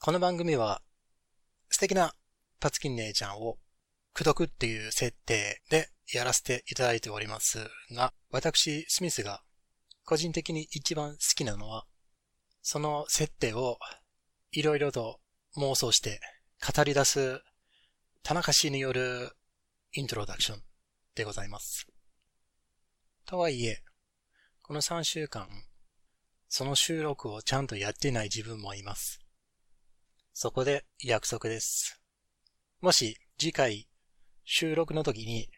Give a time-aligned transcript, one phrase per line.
[0.00, 0.80] この番組は
[1.70, 2.12] 素敵な
[2.60, 3.58] パツキン姉ちゃんを
[4.14, 9.42] 口説くっていう設定でやらせていただいておりますが、私、スミスが
[10.04, 11.84] 個人的に一番好きなのは、
[12.62, 13.76] その設定を
[14.52, 15.18] いろいろと
[15.56, 16.20] 妄想して
[16.76, 17.40] 語り出す
[18.22, 19.32] 田中氏による
[19.94, 20.62] イントロダクション
[21.16, 21.88] でございます。
[23.26, 23.82] とはいえ、
[24.62, 25.48] この3週間、
[26.48, 29.18] その収録をちゃんとやってない自分もいます。
[30.40, 32.00] そこで約束です。
[32.80, 33.88] もし次回
[34.44, 35.48] 収録の時に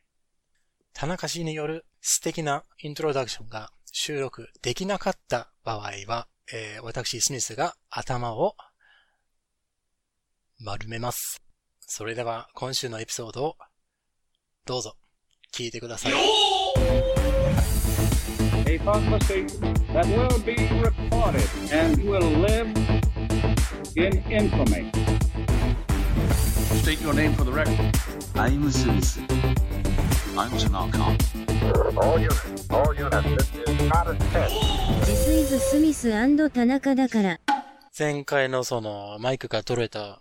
[0.95, 8.55] 田中氏による素敵なイントロダクションが収録できなかった場合は、えー私スミスが頭を
[10.59, 11.43] 丸めます。
[11.81, 13.57] それでは今週のエピソードを
[14.65, 14.97] どうぞ
[15.53, 16.13] 聞いてください。
[18.71, 19.45] a prophecy
[19.93, 22.90] that will be recorded and will live
[23.97, 24.91] in infamy.
[26.83, 27.79] State your name for the record.
[28.35, 29.19] I'm Smith.
[30.37, 31.17] I'm Tanaka.
[31.97, 34.55] All units, all units, this is not a test.
[35.07, 36.11] This is スミス
[36.51, 37.41] 田中だから。
[37.99, 40.21] 前回のそのマイクが取れた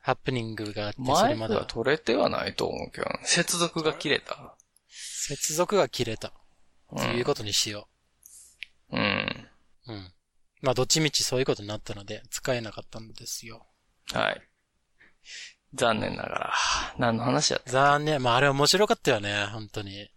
[0.00, 4.56] ハプニングがあって、そマイクがれまだ取れてはないと思うけど、接続が切れた。
[4.88, 6.32] 接続が切れた
[6.90, 6.96] う。
[6.96, 7.86] というんことにしよ
[8.90, 9.00] うん。
[9.86, 9.92] う。
[9.92, 10.12] うん。
[10.62, 13.66] まあどっちみちそういうことになったので使えなかったんですよ。
[14.12, 14.42] はい。
[15.74, 16.52] 残念ながら。
[16.98, 17.70] 何の話やった？
[17.70, 18.22] 残念。
[18.22, 20.08] まああれ面白かったよね、本当に。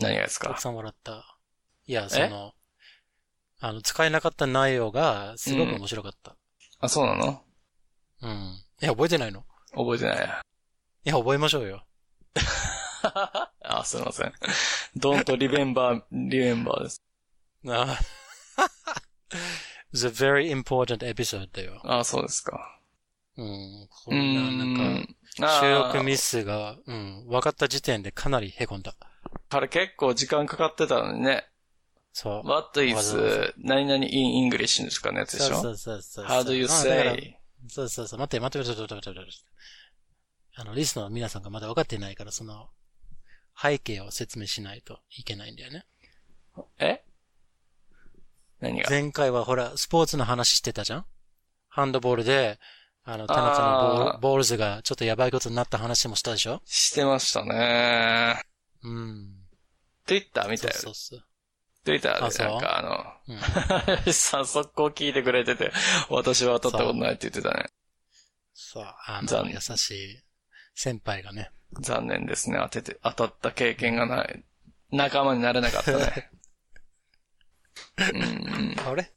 [0.00, 0.48] 何がですか？
[0.48, 1.38] たくさんもらった。
[1.86, 2.52] いや、その、
[3.60, 6.36] あの、使えなかった内容がすごく面白かった。
[6.80, 7.42] あ、そうなの？
[8.20, 8.30] うん。
[8.30, 9.44] いや、覚えてないの？
[9.74, 10.42] 覚えてないや。
[11.04, 11.86] いや、覚えましょうよ。
[13.64, 14.32] あ、すいません。
[14.96, 17.02] don't remember, remember です。
[17.68, 17.98] あ
[19.94, 21.80] A very important episode だよ。
[21.84, 22.78] あ、そうですか。
[23.36, 23.88] うん。
[23.90, 28.94] こうんな、なんか、収録ミスが、うん、分かった時点でかなり凹んだ。
[29.50, 31.48] あれ結構時間かかってたのにね。
[32.12, 32.48] そう。
[32.48, 35.60] What is 何々 in English ですかのやつでしょ？
[35.62, 36.26] そうそうそうそう。
[36.26, 37.38] How do you say?
[37.68, 38.18] そうそうそう。
[38.18, 39.20] 待って、待って、待って、待って、待って。
[39.20, 39.48] 待って
[40.56, 42.68] あの、リスナーの皆さんがまだ分かってないから、その、
[43.60, 45.86] 背景を説明しないといけないんだよね。
[46.78, 47.02] え？
[48.60, 48.90] 何が？
[48.90, 51.04] 前回はほら、スポーツの話してたじゃん？
[51.68, 52.58] ハンドボールで、
[53.04, 56.60] あの、田中のボールボールズがちょっとやばいことになった話もしたでしょ？
[56.64, 58.42] してましたね。
[58.82, 59.34] うん。
[60.06, 60.68] Twitter 見た？
[60.68, 60.72] よ。
[60.74, 61.24] そうそうそう。
[61.84, 62.82] Twitter でなんかあ
[63.28, 63.34] の、
[64.06, 64.12] うん。
[64.12, 65.72] さ、速攻聞いてくれてて、
[66.10, 67.66] 私は当たったことないって言ってたね。
[68.52, 70.22] そう、あの、残念優しい
[70.74, 71.50] 先輩がね。
[71.80, 72.58] 残念ですね。
[72.60, 74.44] 当てて、当たった経験がない。
[74.90, 76.30] 仲間になれなかったね。
[77.98, 78.76] うん。
[78.86, 79.12] あれ？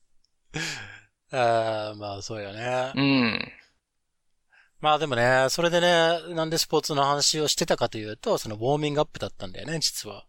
[1.34, 2.92] ああ、まあそうよね。
[2.96, 3.52] うん。
[4.82, 10.26] まあでもね、それでね、なんでスポーツの話をしてたかというと、そのウォーミングアップだったんだよね、実は。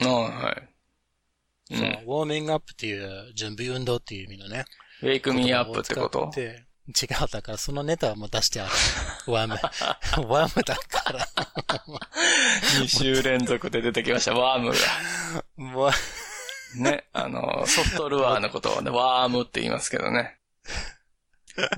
[0.00, 1.74] ああ、はい。
[1.74, 1.92] うそのん。
[1.92, 4.64] ウォーミングアップっていう準備運動っていう意味のね。
[5.52, 8.72] up ってこ言葉をと使って違う、だからそのネタはもう出してある。
[9.30, 9.54] ワーム。
[10.28, 11.28] ワームだから。
[12.80, 15.92] ?2 週連続で出てきました、ワームが。
[16.76, 20.38] ね、あの、ソフトルアーのことをね、ワームって言いますけどね。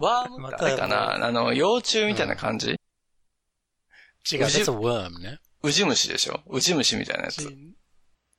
[0.01, 1.25] ワームってあれかな？
[1.25, 2.79] あの、幼虫みたいな感じ、違う、う
[4.27, 5.39] じ that's a worm ね。
[5.63, 6.41] ウジ虫でしょ？
[6.49, 7.45] ウジ虫みたいなやつ。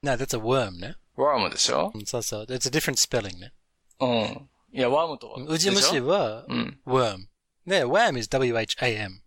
[0.04, 0.96] No, that's a worm ね。
[1.16, 1.92] ワームでしょ？
[1.96, 2.46] うんそうそう。
[2.46, 3.54] That's a different spelling ね。
[4.00, 4.50] うん。
[4.74, 5.44] いや、ワームとは。
[5.48, 6.80] ウジ虫はうん。
[6.86, 7.28] worm。
[7.66, 9.22] で、worm is W-H-A-M。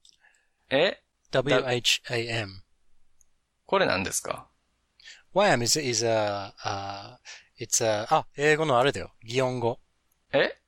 [0.70, 2.62] え？W-H-A-M。
[3.66, 4.48] これ何ですか？
[5.34, 7.16] Worm is, is a, uh,
[7.58, 9.12] it's a, あ、英語のあれだよ。
[9.24, 9.78] 擬音語。
[10.32, 10.58] え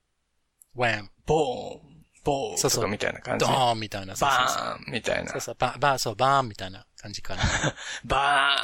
[0.77, 1.09] ？Worm。
[1.27, 3.47] ボーン、ボーそうそうみたいな感じ。
[3.47, 4.15] ドーンみたいな。
[4.15, 5.41] バーンみたいなそう。
[5.41, 7.43] そう、バーン、バーン、そう、バーンみたいな感じかな。
[8.05, 8.57] バ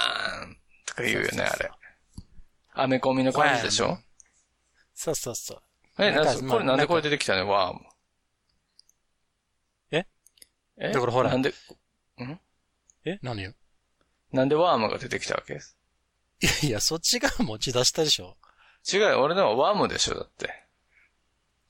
[0.45, 1.71] ーンとか言うよね、そうそうそう
[2.75, 2.83] あれ。
[2.84, 3.99] アメコミの感じでしょ？
[4.95, 5.63] そうそうそう。
[5.99, 7.48] え、なんこれなんでこれ出てきたの？
[7.48, 7.81] ワーム。
[9.91, 10.07] え？
[10.78, 10.93] え？
[10.93, 11.53] だからほらなんで、
[13.05, 13.19] え？
[13.22, 13.53] 何よ？
[14.33, 15.60] なんでワームが出てきたわけ？
[16.42, 18.36] いやいや、そっちが持ち出したでしょ。
[18.92, 20.47] 違うよ、俺のはワームでしょ、だって。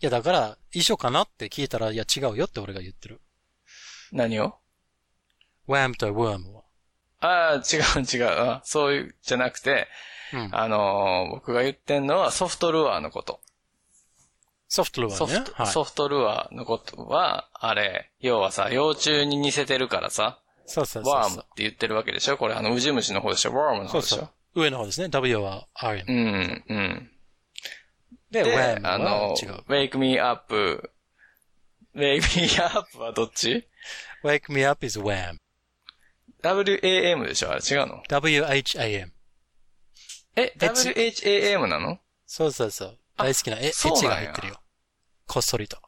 [0.01, 3.21] いや、だから、一緒かなって聞いたら、いや、違うよって俺が言ってる。
[4.13, 4.55] 何を
[5.69, 6.63] ？worm と worm は。
[7.21, 8.63] ああ、違う違うあ。
[8.65, 9.87] そういう、じゃなくて、
[10.33, 10.49] うん。
[10.53, 13.41] あのー僕が言ってんのはソフトルアーのこと。
[14.69, 15.17] ソフトルはね。
[15.19, 15.67] ソフト、はい。
[15.67, 21.43] ソフトルアーのことは、あれ、要はさ、幼虫に似せてるからさ、そうそうそうワーム。
[21.43, 22.39] って言ってるわけでしょ？
[22.39, 23.55] これあの、ウジ虫の方でしょ？
[23.55, 24.17] ワームの方でしょ？
[24.17, 24.31] そうそう。
[24.55, 25.09] 上の方ですね。
[25.09, 26.13] W は RM う。
[26.13, 27.11] ん、うん。
[28.31, 29.35] で、で、はあの、
[29.69, 30.91] wake me up
[31.95, 33.69] Wake me up はどっち
[34.25, 35.37] ？Wake me up is wham.
[36.43, 37.51] ?WAM でしょ？
[37.51, 39.13] あれ違うの？W-H-A-M.
[40.37, 41.99] え、WHAM なの？
[42.27, 42.99] そうそうそう。
[43.19, 44.61] 大好きな、え、エッチが入ってるよ。
[45.27, 45.79] こっそりと。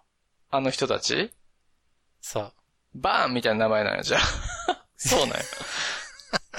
[0.51, 1.33] あの人たち？
[2.21, 2.53] そう。
[2.95, 4.21] バーンみたいな名前なんや、じゃあ。
[4.97, 5.37] そうなんや。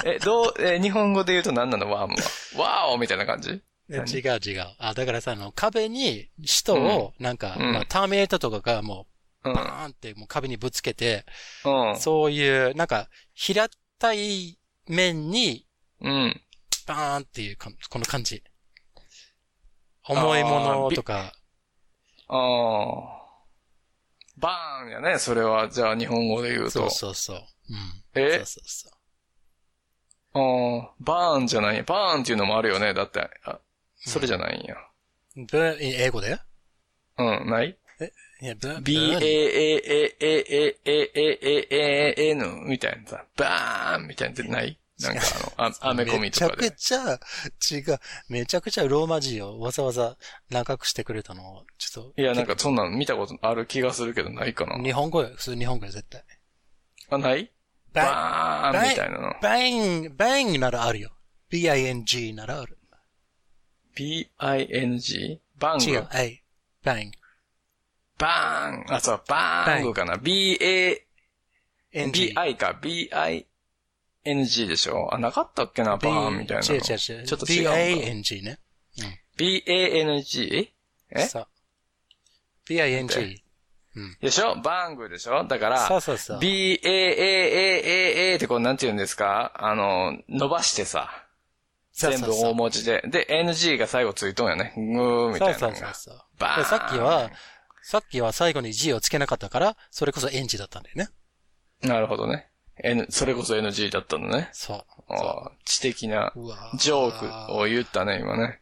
[0.06, 1.92] え、どう、え、日本語で言うと何なの？
[1.92, 2.16] ワーム
[2.64, 2.86] は？
[2.86, 3.50] ワーオみたいな感じ？
[3.90, 4.66] 違う違う。
[4.78, 9.08] あ、だからさ、あの、壁に人を、なんか、うんまあ、ターミネーターとかがも
[9.44, 9.56] う、うん。
[9.56, 11.26] バーンってもう壁にぶつけて、
[11.66, 12.00] うん。
[12.00, 13.68] そういう、なんか、平
[14.00, 15.66] たい面に、
[16.02, 16.42] うん。
[16.86, 18.44] バーンっていうか、この感じ。
[20.08, 21.34] 重いものとか、
[22.28, 23.26] ああ。
[24.38, 25.70] バーンやね、それは。
[25.70, 26.72] じゃあ日本語で言うと。
[26.72, 27.38] そうそうそう。
[27.38, 28.22] うん。
[28.22, 28.38] え？
[28.38, 28.92] そうそうそう。
[30.36, 31.82] ああ、バーンじゃない。
[31.84, 32.94] バーンっていうのもあるよね。
[32.94, 33.60] だって、あ、
[33.96, 34.76] それじゃないんや。
[35.50, 36.38] ブ英語で
[37.18, 37.78] うん、ない
[38.42, 45.22] いや、ブ ?B, A, A, A, A, A, A, A, A, A, N みたいなさ、バーンみたいなのないなんか
[45.58, 46.72] あの、あ、アメコミとかめで。
[46.72, 47.20] ちゃく
[47.62, 48.00] ちゃ、違う。
[48.30, 50.18] めちゃくちゃローマ字をわざわざ
[50.50, 52.22] 長くしてくれたのを、ちょっと。
[52.22, 54.82] いや、なんかそんなの見たことある気がするけどないかな。
[54.82, 55.30] 日本語よ。
[55.36, 56.24] 普通日本語よ、絶対。
[57.10, 57.52] あ、ない
[57.96, 59.34] バーンみたいなの。
[59.42, 61.12] バン、バンならあるよ。
[61.50, 62.78] B-I-N-G ならある。
[63.96, 65.42] B-I-N-G?
[65.58, 65.84] バング？
[65.86, 66.44] 違う、A。
[66.84, 67.12] バン。
[68.18, 71.08] バーンあ、そう、バーングかな ?B-A、
[71.94, 72.28] N-G。
[72.30, 75.14] B-I か B-I-N-G でしょ？
[75.14, 76.74] あ、なかったっけなバーンみたいなの。
[76.74, 77.26] 違う違う違う。
[77.26, 77.76] ちょっと違うか。
[77.76, 78.60] B-A-N-G ね。
[79.38, 80.74] B-A-N-G?
[81.12, 81.22] え？
[81.22, 81.48] そう。
[82.68, 83.45] B-I-N-G。
[84.22, 84.56] でしょ？
[84.58, 85.46] バングでしょ？
[85.46, 86.40] だから、そうそうそう。
[86.40, 86.86] B-A-A-A-A-A
[88.36, 89.54] ってこうなんて言うんですか？
[89.56, 91.10] あの、伸ばしてさ。
[91.94, 93.02] 全部大文字で。
[93.08, 94.74] で、NG が最後ついとんよね。
[94.76, 95.60] ぐーみたいな。
[95.60, 96.22] そうそうそう。
[96.38, 97.32] バーンでさっきは、
[97.84, 101.08] さっきは最後に G をつけなかったから、それこそ NG だったんだよね。
[101.82, 102.50] なるほどね。
[102.84, 104.50] N、それこそ NG だったのね。
[104.52, 105.52] そう。
[105.64, 106.34] 知的な
[106.78, 108.60] ジョークを言ったね、今ね。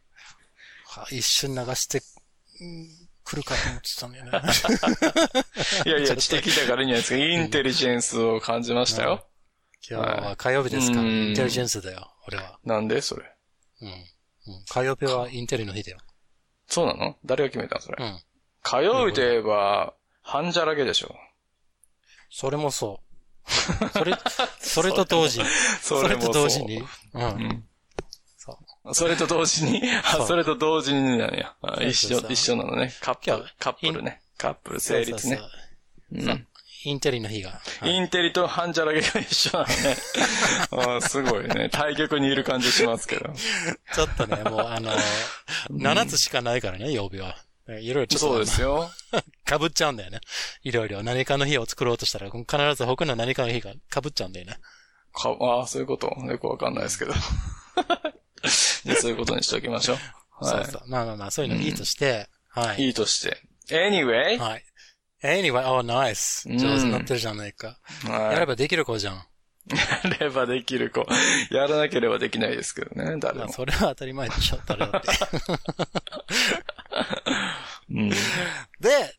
[0.85, 2.03] は一瞬流して、
[2.61, 4.31] うん来るかと思ってたんだよね。
[5.85, 7.17] いやいや、知的だからいいんじゃないですか。
[7.17, 9.25] インテリジェンスを感じましたよ。
[9.89, 12.59] 今日は火曜日ですかインテリジェンスだよ、俺は。
[12.63, 13.25] なんでそれ？
[13.81, 13.89] うん。
[13.89, 15.99] うん火曜日はインテリの日だよ。
[16.67, 17.17] そうなの？
[17.25, 18.03] 誰が決めたのそれ？
[18.05, 18.21] うん。
[18.61, 21.15] 火曜日といえば、半じゃらけでしょ。
[22.29, 23.13] それもそう。
[23.93, 24.15] それ、
[24.59, 25.45] それと同時に。
[25.81, 26.81] それと同時に。
[27.13, 27.67] うん。
[28.91, 31.55] それと同時に、あそれと同時になんや。
[31.81, 32.93] 一緒、一緒なのね。
[33.01, 34.21] カップル、カップルね。
[34.37, 35.39] カップル成立ね
[36.85, 37.51] インテリの日が。
[37.79, 39.73] はいインテリと半じゃらけが一緒なのね。
[40.71, 41.69] あーすごいね。
[41.71, 43.29] 対局にいる感じしますけど。
[43.93, 44.91] ちょっとね、もうあの、
[45.71, 47.37] 7つしかないからね、曜日は。
[47.69, 48.27] いろいろちょっと。
[48.27, 48.91] そうですよ。
[49.45, 50.19] かぶっちゃうんだよね。
[50.63, 54.57] いろいろ何かの日を作ろうとしたら、必ず他の何かの日がかぶっちゃうんだよね。
[55.13, 56.07] か、ああ、そういうこと？
[56.07, 57.13] よくわかんないですけど。
[59.01, 59.97] そういうことにしておきましょう。
[60.43, 60.89] はそうそう。
[60.89, 62.81] まあまあまあ、そういうのいいとして、はい。
[62.81, 62.85] い。
[62.87, 63.41] いいとして。
[63.69, 64.63] anyway, はい。
[65.23, 66.49] anyway, oh, nice.
[66.49, 67.79] うん上手になってるじゃないか。
[68.05, 69.25] はいやればできる子じゃん。
[69.67, 71.05] やればできる子。
[71.49, 73.53] やらなければできないですけどね、誰まあ、も。
[73.53, 75.07] それは当たり前でしょ、誰だって。
[77.89, 78.09] うん。
[78.09, 78.15] で、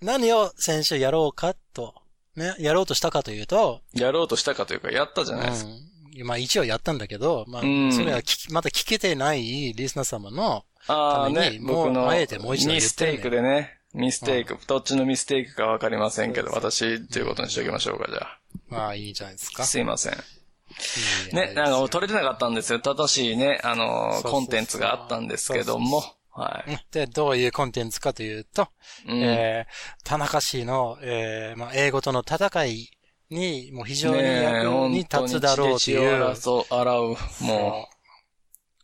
[0.02, 1.94] 何を先週やろうかと、
[2.36, 5.70] ね、やろうとしたかというと、やろうとしたかというか、やったじゃないですか。
[5.70, 5.93] うん。
[6.22, 9.42] まあ一応やったんだけど、まあ、うんそれは聞きまた聞けてない
[9.72, 19.62] リスナー様の、ああためね、にもう僕のあえてもう一度言っミステイクでね、ミステイク、どっちのミステイクかわかりませんけど、私ということにしておきましょうか、じゃまあいいじゃないですか。
[19.62, 19.66] あ。
[19.66, 20.14] すいません。
[21.32, 22.80] ね、なんか撮れてなかったんですよ。
[22.80, 26.02] 正しいね、あのコンテンツがあったんですけども。
[26.30, 26.78] はい。
[26.90, 28.68] で、どういうコンテンツかというと、
[29.06, 32.90] うんえー、田中氏の、えー、まあ、英語との戦い
[33.30, 37.88] に、もう非常に役に立つだろうという、を洗う、洗う、も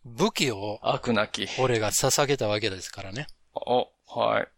[0.05, 1.47] 武器をう、悪なき。
[1.59, 3.27] 俺が捧げたわけですからね。
[3.55, 4.49] お、はい。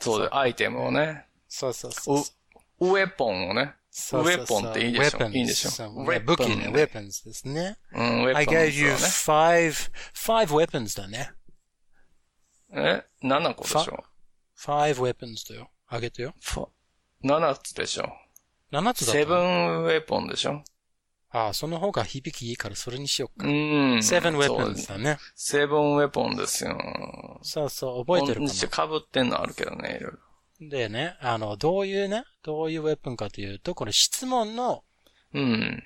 [0.00, 1.26] そうで、アイテムをね。
[1.48, 2.14] そうそうそ
[2.80, 2.88] う。
[2.88, 3.74] ウェポンをね。
[3.90, 5.28] そうそうそうウェポンっていいでしょ？
[5.28, 5.70] いいんでしょ？
[5.70, 7.78] そうウェポン武器ね、weapons ですね。
[7.92, 8.94] うん、ウェポン I gave you ね。
[8.96, 9.72] five,
[10.14, 11.30] five weapons だね。
[12.72, 14.04] え ?7 個でしょ
[14.58, 15.70] ？Five weapons だよ。
[15.88, 16.34] あげてよ。
[16.40, 16.68] ファ
[17.24, 18.12] ?7 つでしょ？
[18.72, 20.62] 7つだセブンウェポンでしょ？
[21.30, 23.46] ああ、その方が響きいいからそれにしよううか。
[23.46, 23.50] ん。
[23.98, 25.18] seven そう weapons だね。
[25.34, 26.78] セブンウェポンですよ。
[27.42, 30.18] そうそう、覚えてるかかかぶってんのあるけどね、いろいろ。
[30.60, 30.68] な。
[30.70, 34.82] でね、あの、どういうね、どういう weapon かというと、これ質問の、
[35.34, 35.82] うん。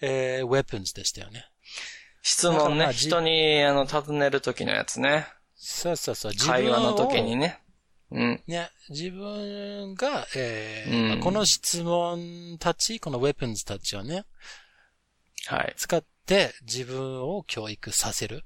[0.00, 1.46] えー、weapons でしたよね。
[2.22, 2.92] 質問ね。
[2.92, 5.26] 人に、あの、尋ねるときのやつね。
[5.54, 7.61] そうそうそう、会話の時にね。
[8.12, 8.42] うん。
[8.46, 14.24] ね、自分が、えーうんまあこの質問たち、この weapons たちをね、
[15.46, 15.74] はい。
[15.76, 18.44] 使って自分を教育させる、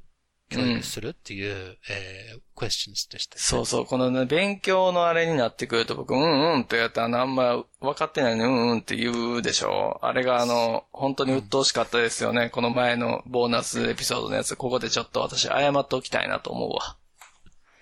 [0.48, 9.98] 教育するっていう、えー、questions でした、そうそう、このね、勉強のあれになってくると僕、うんうんとやったらあんま分かってないのにうんうんって言うでしょ。
[10.02, 12.50] あれがあの、本当に鬱陶しかったですよね。
[12.50, 16.96] この前のボーナスエピソードのやつ、ここでちょっと私謝っておきたいなと思うわ。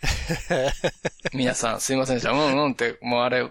[1.32, 2.32] 皆さんすいませんでした。
[2.32, 3.48] うんうんって、もうあれ、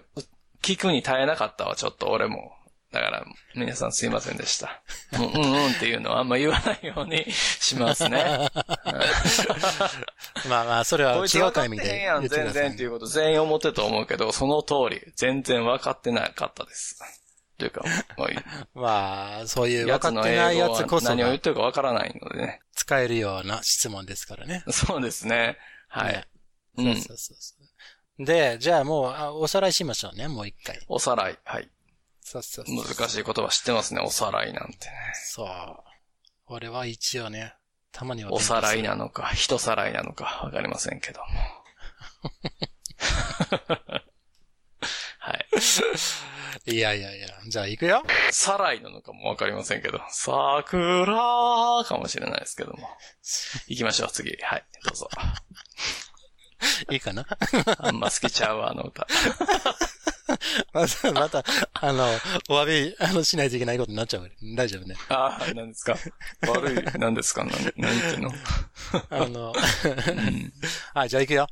[0.62, 2.52] 聞くに耐えなかったわ、ちょっと俺も。
[2.94, 3.24] だから、
[3.56, 4.80] 皆さんすいませんでした。
[5.18, 8.22] もううんうんっていうのはあんま言わないようにしますね。
[10.48, 17.00] まあまあ、それは違う分かってへんタイミングでやん、全然っていうこと全員思ってると思うけど、その通り、全然分かってなかったです。
[17.58, 17.82] というか、
[18.16, 18.28] もう
[18.80, 22.60] まあ、そういう分やつのかってないやつこそが何を言ってるか分からないのでね。
[22.74, 24.62] 使えるような質問ですからね。
[24.70, 25.58] そうですね。
[25.88, 26.28] はいね。
[26.76, 26.96] うん。
[26.96, 27.54] そうそうそうそ
[28.18, 28.24] う。
[28.24, 30.78] で、じゃあもうあおさらいしましょうね、もう一回。
[30.88, 31.38] おさらい。
[31.44, 31.70] はい。
[32.20, 32.64] そうそう。
[32.64, 34.92] 難しい言葉知ってますね、おさらいなんてね。
[35.14, 35.48] そう。
[36.46, 37.54] 俺は一応ね、
[37.92, 38.40] たまには勉お。
[38.40, 41.26] さらいなのか、人さらいなのか、わかりませんけども。
[45.18, 45.46] はい。
[46.66, 48.02] いやいやいや、じゃあ行くよ。
[48.30, 52.88] さらいなのかもわかりませんけど、桜かもしれないですけども。
[53.66, 54.36] 行きましょう、次。
[54.42, 55.08] はい、どうぞ。
[56.90, 57.26] いいかな？
[57.78, 59.06] あんま好きちゃうわ、あの歌。
[60.72, 61.44] また、また、
[61.74, 62.04] あの、
[62.48, 64.96] お詫び、あの、しないといけないことになっちゃう大丈夫ね。
[65.08, 65.96] ああ、何ですか？
[66.48, 67.44] 悪い、何ですか？
[67.44, 68.32] 何、何言ってんの？
[69.10, 69.52] あの、
[70.94, 71.46] はい、じゃあ行くよ。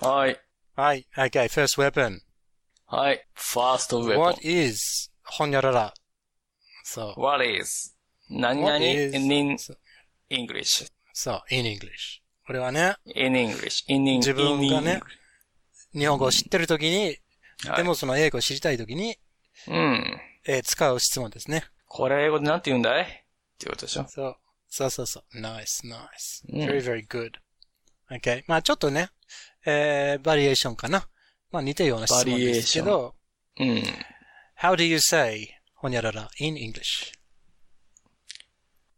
[0.00, 0.40] はい。
[0.74, 2.20] はい、okay, first weapon.
[2.86, 3.26] はい。
[3.34, 4.40] ファーストウェポン What。
[4.48, 5.92] is ほにゃらら
[6.86, 7.94] ?So, What is?
[8.30, 9.12] 何々 in
[10.30, 10.86] English.
[11.14, 12.21] so, in English.
[12.46, 13.84] これはね、in English.
[13.88, 14.16] in English.
[14.18, 15.00] 自分がね
[15.94, 17.16] 日本語を知ってるときに、
[17.64, 19.16] English でもその英語を知りたいときに、
[19.68, 20.20] うん。
[20.46, 21.64] えー使う質問ですね。
[21.86, 23.02] これ英語でなんて言うんだい？
[23.02, 23.06] っ
[23.58, 24.36] ていうことでしょそう。
[24.68, 25.40] そうそうそう。
[25.40, 26.42] nice, nice.
[26.48, 27.32] うん very, very good.
[28.10, 28.42] Okay.
[28.48, 29.10] まあちょっとね、
[29.64, 31.06] えー、バリエーションかな。
[31.52, 33.14] まあ似たような質問ですけど、
[33.60, 33.82] うん。
[34.60, 37.12] How do you say ほにゃらら in English?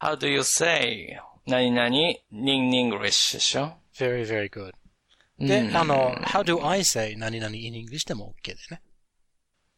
[0.01, 1.19] How do you say?
[1.47, 4.73] 何々 in English でしょ？Very, very good.
[5.39, 8.83] で、うんあの、How do I say 何々 in English でも OK でね。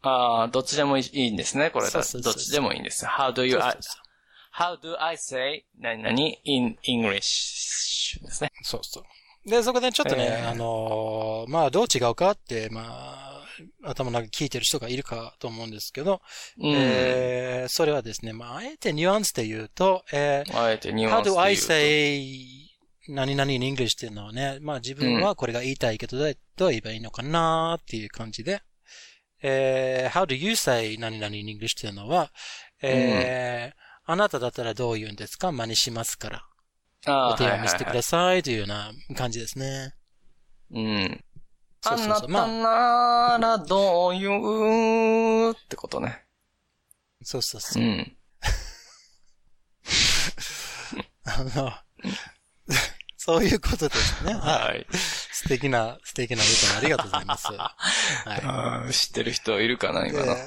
[0.02, 1.92] ああ、どっちでもいいんですね、これだ。
[1.92, 3.06] どっちでもいいんです。
[3.06, 8.52] How do you, how do I say 何々 in English ですね。
[8.62, 9.50] そうそう。
[9.50, 13.36] で、そこでちょっとね、えーあのーまあ、どう違うかって、まあ、
[13.82, 16.20] 頭の中聞いてる人がいるかと思うんですけど、
[16.58, 16.72] うん。
[16.75, 22.26] えーそれはですね、まあ、あえてニュアンスで言うと、えーあえてニュア How ンスで do 言うと I say
[23.08, 26.34] 何々 in English っていうのはね、まあ自分はこれが言いたいけど、どう
[26.70, 28.62] 言えばいいのかなっていう感じで、
[29.42, 32.30] えー How do you say 何々 in English っていうのは、
[32.82, 35.50] えーあなただったらどう言うんですか？
[35.50, 36.44] 真似しますから。
[37.06, 39.94] ああ、お手紙してくださいというような感じですね。
[40.70, 41.25] うん。
[41.80, 42.47] そうそうそうあなたま
[43.38, 44.30] ならどう言
[45.49, 46.25] うってことね。
[47.23, 47.87] そうそうそうう。
[47.87, 48.16] ん。
[51.25, 51.73] あの、
[53.16, 54.35] そういうことですね。
[54.35, 54.42] はい。
[54.68, 54.87] はい。
[55.33, 57.47] 素敵な、素敵な歌もありがとうございます。
[57.52, 57.75] は
[58.25, 60.11] あー知ってる人いるかな、い。
[60.11, 60.26] 今の。
[60.35, 60.37] で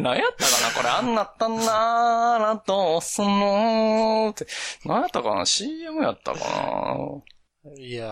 [0.00, 4.46] 何やったかなこれ、あんなったならどうすんのって。
[4.84, 6.38] 何やったかな ?CM やったか
[7.76, 8.10] いやー、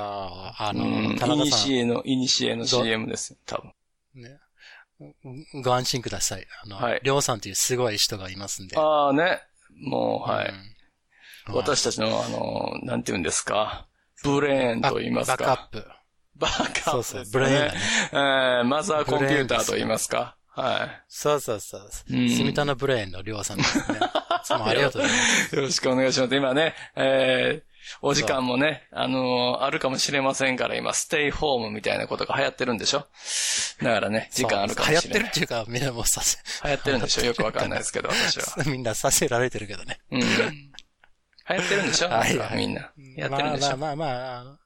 [0.59, 1.09] あなうん。
[1.14, 3.73] の、田イニ中さん、シエの、イニシエの CM ですよ、多分。
[4.23, 4.38] ね、
[5.64, 6.47] ご安心ください。
[6.64, 8.76] あの、はいりょうさんというすごい人がいますんで。
[8.78, 9.40] ああね。
[9.76, 10.49] もう、はい。
[10.49, 10.54] うん
[11.52, 13.87] 私たちの、あの、なんて言うんですか？
[14.23, 15.45] ブレーンと言いますバか。
[15.47, 15.88] バックアップ。
[16.37, 16.83] バックアップね。
[16.92, 17.80] そうそうブレーンだね
[18.12, 20.37] えーマザーコンピューターと言いますか。
[20.50, 21.02] はい。
[21.09, 21.90] そうそうそう。
[22.11, 23.99] うんスミタのブレーンのりょうさんですね。
[23.99, 25.57] いつもありがとうございます。
[25.57, 26.37] よろしくお願いします。
[26.37, 27.70] 今ね、えー、
[28.02, 33.06] お時間もね、あのーあるかもしれませんから、今、ステイホームみたいなことが流行ってるんでしょ？
[33.82, 35.02] だからね、時間あるかもしれない。
[35.02, 37.25] 流行ってるっていうか、みんなもうさせ、流行ってるんでしょ？
[37.25, 38.64] よくわかんないですけど、私は。
[38.70, 39.99] みんなさせられてるけどね。
[40.11, 40.20] うん。
[40.20, 40.26] 流
[41.56, 42.09] 行ってるんでしょ？
[42.09, 42.92] はいなんかみんな。
[43.16, 44.59] やってるんでしょ、まあまあまあま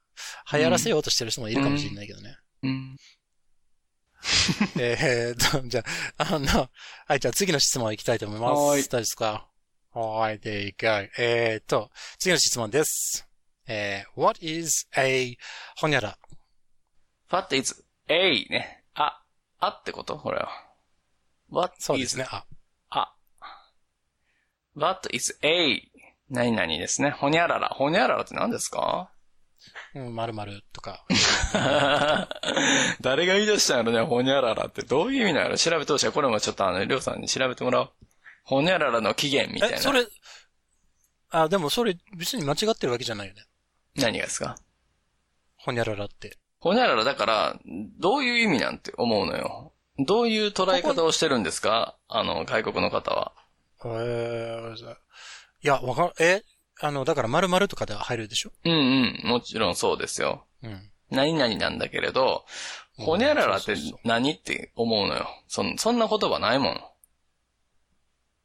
[0.50, 2.36] あ、流行らせようとしてる人もいるかもしれないけどね。
[2.62, 2.96] うん。
[4.80, 5.84] えーと、じゃ
[6.18, 6.70] あ、あの、
[7.06, 8.52] はい、じゃあ次の質問いきたいと思います。
[8.60, 9.46] はい大丈夫ですか？
[9.96, 11.10] はい、でいかい。
[11.18, 13.28] えーと、次の質問です。
[13.68, 15.38] えー、what is a
[15.76, 16.18] ほにゃら
[17.30, 18.82] What is A ね。
[18.94, 19.22] あ、
[19.60, 20.16] あってこと？
[20.16, 20.48] これは。
[21.48, 22.26] What そうで is すね。
[22.28, 22.44] あ、
[22.90, 23.14] あ。
[24.74, 25.82] What is A?
[26.28, 27.10] 何々ですね。
[27.10, 27.68] ほにゃらら。
[27.68, 29.12] ほにゃららって何ですか？
[29.94, 31.04] うん、〇〇とか。
[33.00, 34.82] 誰が言い出したんやろね、ほにゃららって。
[34.82, 36.10] どういう意味なの調べてほしい。
[36.10, 37.92] これもちょっとあの、りょうさんに調べてもらおう。
[38.44, 39.76] ほにゃららの起源みたいな。
[39.76, 40.06] え、それ、
[41.30, 43.42] あ、でもそれ別に間違ってるわけじゃないよね。
[43.96, 44.56] 何がですか？
[45.56, 46.38] ほにゃららって。
[46.58, 47.58] ほにゃららだから、
[47.98, 49.72] どういう意味なんて思うのよ。
[49.98, 51.96] どういう捉え方をしてるんですか？
[52.08, 53.32] あの、外国の方は。
[53.84, 54.86] えー、い
[55.62, 56.42] や、わかん、え、
[56.80, 58.52] あの、だから〇〇とかで入るでしょ？
[58.64, 60.46] うんうん、もちろんそうですよ。
[60.62, 60.90] うん。
[61.10, 62.44] 何々なんだけれど、
[62.98, 63.74] うんほにゃららって
[64.04, 65.26] 何って思うのよ。
[65.48, 66.80] そんそんな言葉ないもん。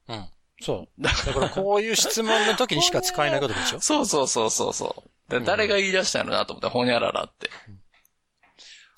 [0.09, 0.25] うん。
[0.61, 1.01] そう。
[1.01, 3.79] だからこういう質問の時にしか使えないことでしょ？
[3.81, 5.31] そうそうそうそうそう。
[5.31, 6.69] で誰が言い出したのなと思った？
[6.69, 7.49] ほにゃららって。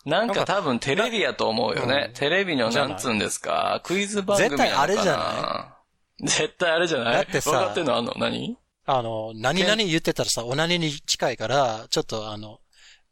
[0.06, 2.06] なんか多分テレビやと思うよね。
[2.08, 2.14] うん。
[2.14, 4.78] テレビのないなんつうんですか、クイズ番組なのかな？
[4.78, 5.78] 絶対あれじゃ
[6.22, 7.14] 絶対あれじゃない。
[7.14, 7.96] だってさ分かってんの？
[7.96, 8.58] あんの何？
[8.86, 12.60] あの、何々言ってたらさ、オナニーに近いから、ちょっとあの、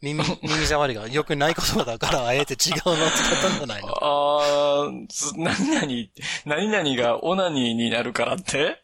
[0.02, 3.94] 耳、 耳障りが良くない言葉だから、あえて違うのを使ったんじゃないの？
[4.02, 6.08] あー、す何々、
[6.46, 8.82] 何々がオナニーになるからって？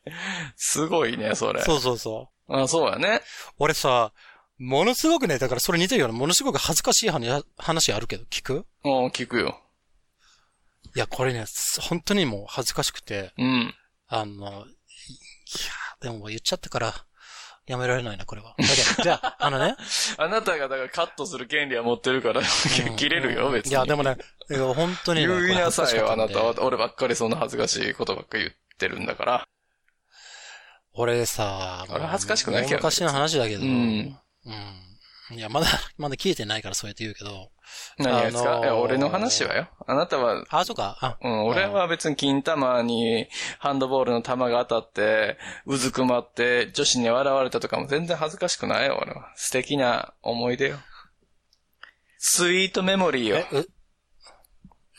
[0.56, 1.62] すごいね、それ。
[1.64, 2.56] そうそうそう。
[2.62, 3.22] あそうやね。
[3.58, 4.12] 俺さ、
[4.58, 8.66] ものすごくね、だからそれ似てるような、ものすごく恥ずかしい話話あるけど、聞く？
[8.84, 9.60] うん、聞くよ。
[10.96, 11.46] いや、これね、
[11.82, 13.74] 本当にもう恥ずかしくて、うん。
[14.08, 14.52] あの、いいや、
[16.02, 16.94] でも言っちゃったから、
[17.68, 18.56] やめられないな、これは。
[19.02, 19.76] じゃあ、 あのね。
[20.18, 22.42] あなたがだからカットする権利は持ってるから、
[22.96, 23.72] 切れるよ、別に。
[23.72, 24.18] いや、でもね、
[24.50, 25.28] いや本当にね。
[25.28, 26.54] 言いなさいよ、あなたは。
[26.60, 29.48] 俺ばっかりそんな恥ずかしいことばっかり言ってるんだから。
[30.94, 34.20] 俺さ、俺恥ずかしくないけどね昔の話だけど、ううんん。
[35.32, 35.68] いや、まだ、
[35.98, 37.52] まだ聞いてないからそうやって言うけど。
[37.98, 39.68] 何がですか、あのーいや、俺の話はよ。
[39.88, 40.98] あなたは、あ、そうか。
[41.02, 43.28] あ、うん、俺は別に金玉に
[43.58, 49.34] ハンドボールの玉が当たって、うずくまって女子に笑われたとかも全然恥ずかしくないよ、俺は。
[49.36, 50.80] 素敵な思い出よ。
[52.20, 53.68] スイートメモリーよえ。、う、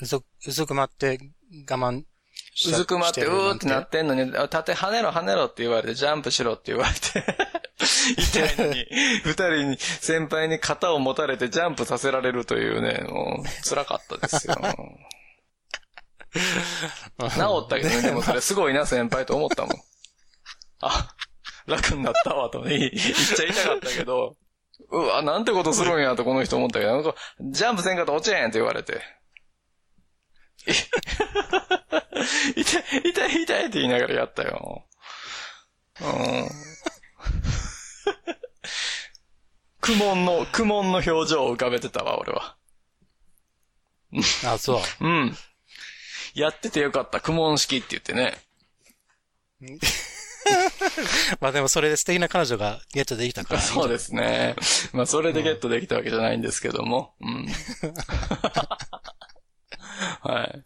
[0.01, 1.19] うず、うずくまって
[1.71, 2.05] 我慢
[2.55, 7.37] しうずくまって、るうーってなってんのに、あ縦跳ねろ跳ねろって言われて、ジャンプしろって言われて。
[8.17, 8.87] 痛いのに、
[9.25, 14.55] 二人に、先輩に肩を持たれてジャンプさせられるというね、もう、辛かったですよ。
[17.31, 19.73] 治ったけどね、でもそれすごいな、先輩と思ったもん。
[20.81, 21.15] あ、
[21.67, 24.37] 楽になったわ、とね、言っちゃ痛かったけど、
[24.91, 29.01] うわ、なんてことするんやとこの人思ったけど、なんかジャンプせんかったら落ちへんって言われて。
[32.57, 34.87] 痛い、痛い、痛いって言いながらやったよ。
[36.01, 36.49] うん。
[39.81, 42.57] 苦悶の、苦悶の表情を浮かべてたわ、俺は。
[44.45, 45.05] あ、そう。
[45.05, 45.37] うん。
[46.35, 48.37] やっててよかった、苦悶式って言ってね。
[51.41, 53.61] まあでもそれで素敵な彼女がゲットできたから。
[53.61, 54.55] そうですね。
[54.93, 57.15] まあ、それでゲットできたわけじゃないんですけども。
[57.21, 57.47] うん。
[60.23, 60.65] はい。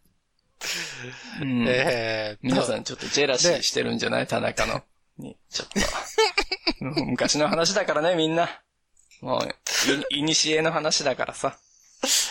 [1.41, 4.27] うん、えー、皆さんちょっとジェラシーしてるんじゃない？
[4.27, 4.83] 田中の。
[5.21, 7.01] に、ちょっと。
[7.01, 8.49] う ん昔の話だからね、みんな。
[9.21, 11.59] もう、い、いにしえの話だからさ。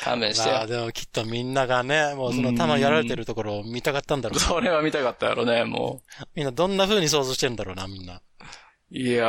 [0.04, 0.68] 勘弁してまあよ。
[0.68, 4.40] でもきっとみんながね、もうその玉やられてるところを見たかったんだろう。
[4.40, 6.02] それは見たかったやろね、も
[6.36, 8.16] みんなどんな風に想像してるんだろうな、みんな。
[8.16, 8.98] う。
[8.98, 9.26] いや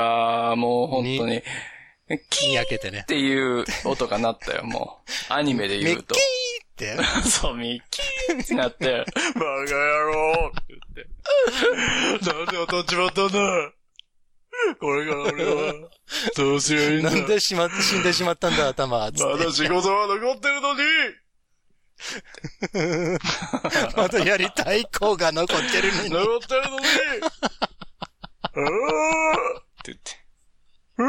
[0.53, 1.43] ー、もう本当に、
[2.31, 3.05] キにてね。
[3.07, 4.99] ていう音が鳴ったよ、も
[5.31, 5.33] う。
[5.33, 6.15] アニメで言うと。
[6.81, 6.97] って。
[7.29, 11.07] そう、ミッキーってなって、 バカ野郎って言って。
[12.33, 13.73] なんで当たっちまったんだ
[14.79, 15.75] これから俺は、
[16.37, 19.11] どうすりゃいいんだなんでしま死んでしまったんだ、頭。
[19.13, 20.79] つっまだ仕事は残ってるのに
[22.73, 23.19] て。
[23.97, 26.11] またやりたい子が残ってるのに。
[26.11, 26.89] 残ってるのにっ
[29.83, 30.21] て言って。
[30.99, 31.03] う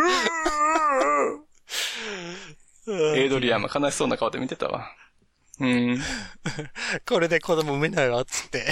[2.87, 4.89] ーエイドリアンも悲しそうな顔で見てたわ。
[5.61, 5.99] うん。
[7.07, 8.65] これで子供産めないわ、つって。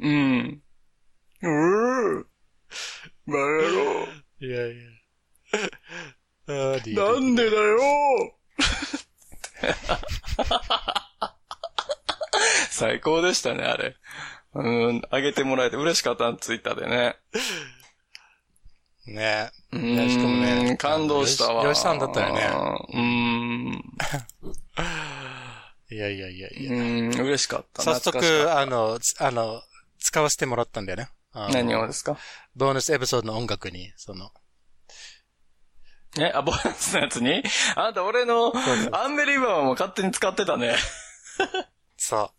[0.00, 0.62] うん。
[1.42, 2.24] うー
[3.26, 4.06] バカ野郎。
[4.40, 4.98] いやいや。
[6.46, 7.78] なんでだよ
[12.70, 13.96] 最高でしたね、あれ。
[14.54, 17.16] うん、あげてもらえて嬉しかった、ツイッターでね。
[19.06, 21.64] ねうねしかもねん、感動したわ。
[21.64, 22.48] よしさんだったよね
[22.94, 23.82] うん。
[25.90, 26.72] いやいやいやいや。
[26.72, 27.82] うん、嬉しかった。
[27.82, 29.62] 早速、あの、つあの、
[29.98, 31.08] 使わせてもらったんだよね。
[31.50, 32.16] 何をですか？
[32.56, 34.30] ボーナスエピソードの音楽に、その、
[36.18, 37.42] え、あ、ボーナスのやつに？
[37.76, 38.52] あなた俺の
[38.92, 40.76] アンベリバーも勝手に使ってたね。
[41.96, 42.30] そう。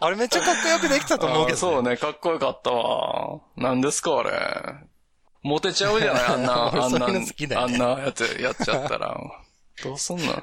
[0.00, 3.40] あれめっちゃかっこよくできたと思うけど、あそうね、かっこよかったわ。
[3.56, 4.32] 何ですか、あれ。
[5.42, 9.16] モテちゃうじゃないあんな、 あんな、あんなやつやっちゃったら。
[9.82, 10.24] どうすんの？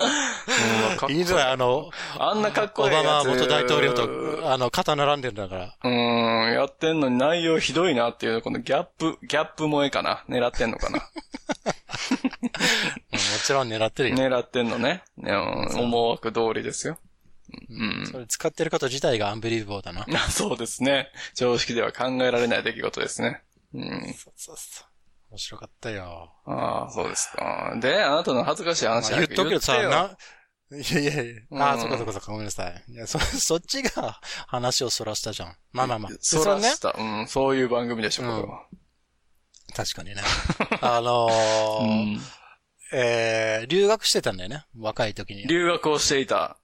[0.00, 3.04] うんかっこいいじゃない、あの、あんなかっこオいいやつ。
[3.04, 5.76] バマ元大統領と、あの、肩並んでるんだから。
[5.82, 10.24] うーん、やってんのに内容ひどいなっていう、このギャップ、ギャップ萌えかな？
[10.28, 10.98] 狙ってんのかな？
[10.98, 11.02] う
[13.16, 14.16] んもちろん狙ってるよ。
[14.16, 15.02] 狙ってんのね。
[15.16, 16.98] ねうん思惑通りですよ。
[17.70, 18.06] うん。
[18.10, 20.06] それ使ってること自体がアンビリーボーだな。
[20.14, 21.10] あ そうですね。
[21.34, 23.42] 常識では考えられない出来事ですね。
[23.74, 24.14] うん。
[24.14, 24.87] そうそうそう。
[25.30, 26.32] 面白かったよ。
[26.46, 27.76] ああ、そうですか。
[27.80, 30.16] で、あなたの恥ずかしいまあ話言っとくけどさ、な、
[30.70, 32.84] いやいやいや、うんああ、そっかそっかそっか、ごめんなさい。
[32.88, 35.56] いや、そ、 そっちが話をそらしたじゃん。
[35.72, 36.12] まあまあまあ。
[36.12, 36.94] でそらし、た。
[36.96, 38.66] うん、そういう番組でしょ、これは。
[39.74, 40.22] 確かにね。
[40.80, 41.86] あのーう
[42.16, 42.20] ん
[42.92, 44.64] えー、留学してたんだよね。
[44.78, 45.46] 若い時に。
[45.46, 46.58] 留学をしていた。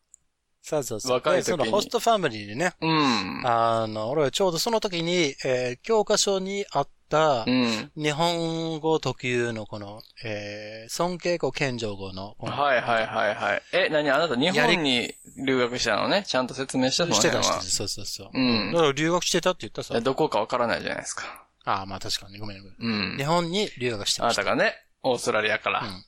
[0.63, 1.13] そうそうそう。
[1.13, 3.43] 若い時にでそのホストファミリーにね、うん。
[3.45, 6.89] あの、俺はちょうどその時に、えー教科書にあっ。
[7.11, 13.63] 日本語特有のこの、えー、尊敬語、謙譲語の、はいはいはいはい。
[13.73, 15.15] え、何あなた日本に
[15.45, 16.25] 留学したのね？
[16.27, 17.61] ちゃんと説明してそのしてたしてた。
[17.63, 18.31] そうそうそう。
[18.33, 20.01] うんだから留学してたって言ったさえ。
[20.01, 21.47] どこかわからないじゃないですか。
[21.65, 22.39] ああ、まあ確かに。
[22.39, 22.77] ごめんごめん。
[22.79, 23.25] うん日。
[23.25, 24.43] 本に留学してあました。
[24.43, 25.81] なたがね、オーストラリアから。
[25.81, 26.05] うん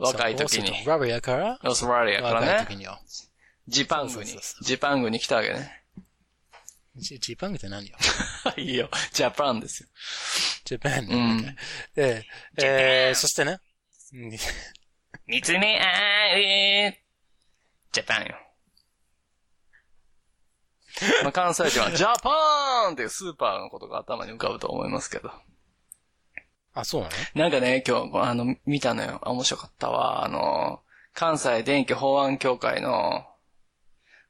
[0.00, 0.84] 若い時に。
[0.86, 2.46] ラビアから、オーストラリアからね。
[2.46, 3.00] 若い時によ。
[3.66, 4.30] ジパングに。
[4.62, 5.82] ジパングに来たわけね。
[6.98, 7.96] ジジパングって何よ？
[8.56, 8.90] いいよ。
[9.12, 9.88] ジャパンですよ。
[10.64, 11.06] ジャパン。
[11.06, 11.56] うん。
[11.94, 13.60] で、えー、そしてね。
[14.12, 14.38] うん
[15.26, 17.04] 見つめ合え
[17.92, 18.36] ジャパンよ。
[21.22, 25.30] まあ、関西人はジャパーンっていうスーパーのことが頭に浮かぶと思いますけど。
[26.74, 27.42] あ、そうなの？
[27.42, 29.20] なんかね、今日、あの、見たのよ。
[29.22, 30.24] あ面白かったわ。
[30.24, 30.82] あの、
[31.12, 33.26] 関西電気法案協会の、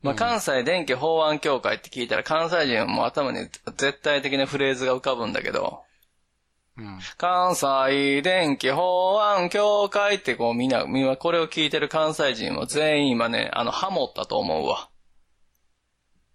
[0.02, 5.82] まあ、関西電気法案協会って聞いたら関西人はもう頭に絶対的なフレーズが浮かぶんだけど、
[6.76, 6.98] うん。
[7.16, 14.88] 関西電気法案協会ってこうみんな、みんなこれを聞いてる関西人も全員今ね、あの、ハモったと思うわ。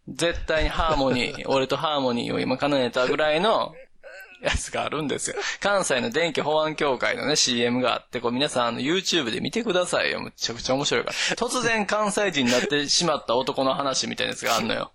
[0.10, 3.74] 絶対にハーモニー、 俺とハーモニーを今奏でたぐらいの
[4.44, 5.38] やつがあるんですよ。
[5.60, 10.22] 関西の電気保安協会のね、CM があって、こう皆さんあの YouTube で見てくださいよ。
[10.22, 11.16] むちゃくちゃ面白いから。
[11.36, 14.92] 突然関西人になってしまった男の話みたいなやつがあんのよ。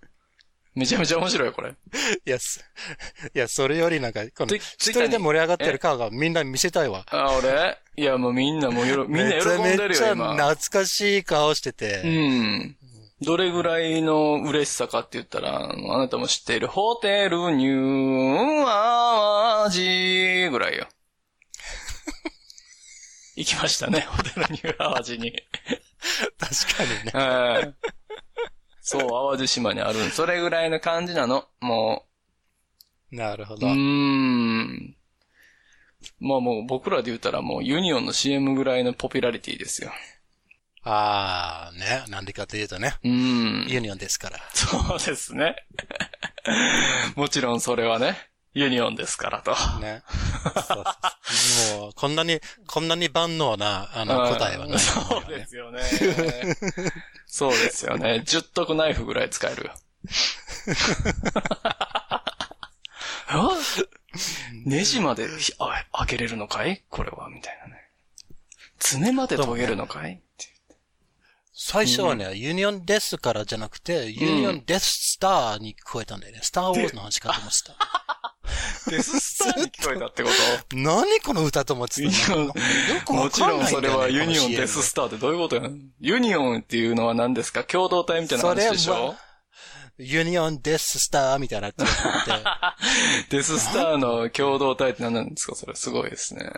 [0.74, 1.70] めちゃめちゃ面白いよ、これ。
[2.24, 2.64] いや、す
[3.34, 7.04] いや、それよりなんか、この、一人で盛り上がってる顔がみんな見せたいわ。
[7.10, 7.78] あ、俺？
[7.96, 10.32] いや、もうみんなもうよろ、みんな喜んでるめちゃめちよ、ゃ今。
[10.34, 12.02] 懐かしい顔してうて。
[12.04, 12.76] ん。
[13.20, 20.86] どれぐらいの嬉しさかって言ったら、あなたも知っているホテルニューアワジぐらいよ。
[23.34, 25.32] 行きましたね、ホテルニューアワジに。
[26.38, 27.10] 確かにね。
[27.12, 27.74] はい
[28.80, 30.10] そう、淡路島にある。
[30.10, 31.46] それぐらいの感じなの。
[31.60, 32.06] も
[33.12, 33.74] う、なるほどうー。
[33.74, 34.96] ん。
[36.20, 39.92] まあもう僕らで言ったらもうユニオンの CM ぐらいの popularity ですよ。
[40.84, 42.04] あー、ね。
[42.08, 42.94] なんでかというとね。
[43.04, 43.68] うーん。
[43.68, 44.38] ユニオンですから。
[44.54, 45.56] そうですね。
[47.16, 49.54] もちろんそれはね、ユニオンですからと。
[49.80, 50.02] ね。
[50.54, 54.78] そうそうもう、こんなに、こんなに万能な、あの、答えはない。
[54.78, 55.82] そうですよね。
[57.26, 58.22] そうですよね。
[58.24, 59.74] 十徳ナイフぐらい使えるよ。
[63.30, 63.52] あ
[64.64, 66.82] ネジまでひあ開けれるのかい？
[66.88, 67.90] これはみたいなね。
[68.78, 70.22] 爪まで研げるのかい？
[71.60, 76.38] 最初はね、ユニオンデスからじゃなくて、ユニオンデススターに聞こえたんだよね。
[76.40, 77.74] スターウォーズの話かと思ってた。
[78.92, 80.28] デススターに聞こえたってこ
[80.70, 80.76] と？
[80.78, 82.52] 何この歌と思ってたユニオンよ
[83.04, 85.56] くわもちかんないんだよねろんそれはユニオンデススターってどういうこと？
[85.56, 87.64] やんユニオンっていうのは何ですか？
[87.64, 89.08] 共同体みたいな話でしょ？
[89.08, 89.16] は
[89.98, 92.44] ユニオンデススターみたいなって言って。
[93.36, 95.56] デススターの共同体って何なんですか？
[95.56, 96.48] それすごいですね。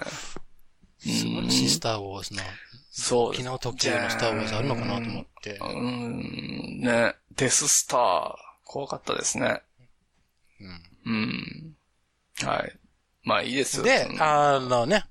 [1.01, 2.43] 素晴らしいスターウォーズの、
[2.91, 3.45] そうです。
[3.45, 5.57] 昨日特急のスターウォーズあるのかなと思って。
[5.59, 7.15] うーん、ね。
[7.37, 9.63] デススター、怖かったですね。
[11.07, 11.75] うん。
[12.43, 12.73] はい。
[13.23, 13.83] まあいいですよ。
[13.85, 15.05] であのね、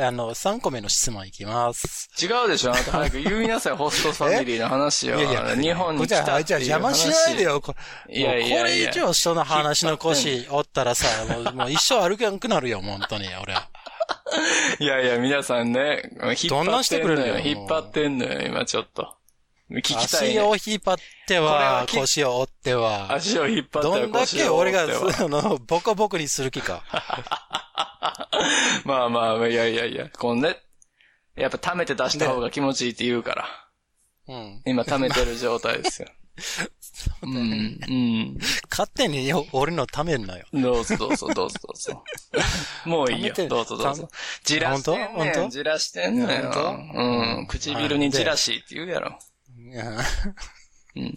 [0.00, 2.08] あの、3個目の質問いきます。
[2.22, 2.72] 違うでしょ？
[2.72, 5.18] あなた早く言いなさい、ホストファミリーの話よ。
[5.18, 7.60] いやいや、日本に来たっていうじゃあ邪魔しないでよ。
[7.60, 7.74] こ
[8.08, 13.54] いやいやいやこれ以上人の話の腰おったらさ、もうもう一生歩けなくなるよ、本当に、俺。
[14.80, 16.02] いやいや、皆さんね、
[16.40, 17.56] 引っどんなん張っしててくれるのよんのよ。
[17.56, 19.16] 引っ張ってんのよ、今ちょっと。
[19.70, 20.60] 聞きたい、足をね。
[20.66, 23.12] 引っ張っては腰を折っては。
[23.12, 24.86] 足を引っ張ってどんだ腰け俺が、あ
[25.28, 26.82] の、ボコボコにする気か。
[28.84, 30.58] まあまあ、いやいやいや、このね、
[31.36, 33.48] やっぱ溜めて出した方が気持ちいいって言うから。
[34.28, 34.62] うん。
[34.66, 36.08] 今溜めてる状態ですよ。
[37.22, 37.32] うん。
[37.32, 38.38] うん。
[38.70, 40.46] 勝手によ俺のためんなよ。
[40.52, 42.04] どうぞどうぞどうぞどうぞ。
[42.84, 44.08] もういいよどうぞどうぞ。
[44.44, 45.50] じらしてんねん。
[45.50, 46.52] じらしてんねん。
[46.52, 47.46] 本うん。
[47.46, 49.18] 唇にじらしいって言うやろ。
[49.56, 49.84] いや
[50.96, 51.14] うん。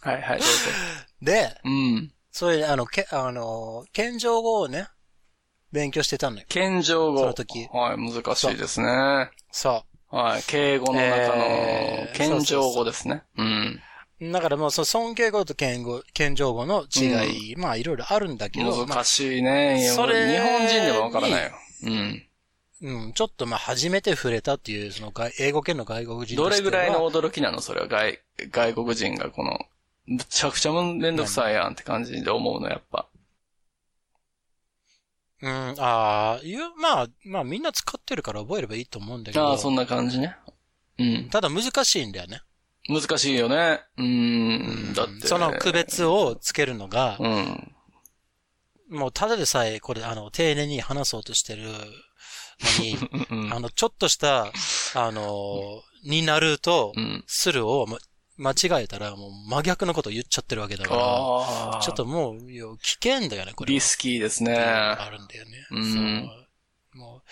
[0.00, 0.46] はいはい、どうぞ。
[1.22, 2.12] で、うん。
[2.32, 4.88] それで、あの、け、あの、謙譲語をね、
[5.70, 6.44] 勉強してたのよ。
[6.48, 7.20] 謙譲語。
[7.20, 9.30] その時はい、難しいですね。
[9.50, 13.22] そはい、敬語の中えーの謙譲語ですね。
[13.38, 13.80] うん。
[14.20, 14.30] う。
[14.30, 19.90] だからもう、その尊敬語と謙語、謙譲語の違い、まあ、いろいろあるんだけど、まあ難しいね。
[19.96, 21.50] それ日本人でもわからないよ。
[21.84, 22.28] うん。
[22.82, 27.62] うん、ちょっとまあ、初めて触れたっていう、その外、英語圏の外国人とどれぐらいの驚きなの？
[27.62, 28.18] それは外、
[28.50, 29.60] 外国人がこの、
[30.06, 33.06] むちゃくちゃめんどくさいやんって感じで思うの、やっぱ。
[35.42, 39.44] うん、ああ、いう、まあ、まあみんな使ってるから覚えればいいと思うんだけど。
[39.44, 40.36] ああ、そんな感じね。
[40.98, 41.28] うん。
[41.30, 42.42] ただ難しいんだよね。
[42.88, 43.80] 難しいよね。
[43.96, 44.94] うーん。
[44.94, 45.26] だって。
[45.26, 45.72] その区。
[45.72, 47.72] 別をつけるのが、うん。
[48.90, 51.72] もうただでさえ、これ、あの、丁寧に話そうとしてるの
[52.80, 52.96] に、
[53.30, 53.52] うんうん。
[53.54, 54.52] あの、ちょっとした、
[54.94, 57.24] あの、になるとう、ん。
[57.26, 57.98] するを、ま、
[58.36, 60.94] 間違えたら、もう真逆のことを言っちゃってるわけだか。
[60.94, 63.74] ら、ちょっともう、いや危険だよね、これは。
[63.74, 64.54] リスキーですね。
[64.54, 65.50] あるんだよね。
[65.70, 65.98] うんそ
[66.96, 66.98] う。
[66.98, 67.22] もう、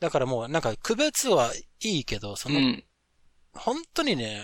[0.00, 2.84] だからもう、なんか、区別はいいけど、そうの、ん。
[3.54, 4.42] 本当にね、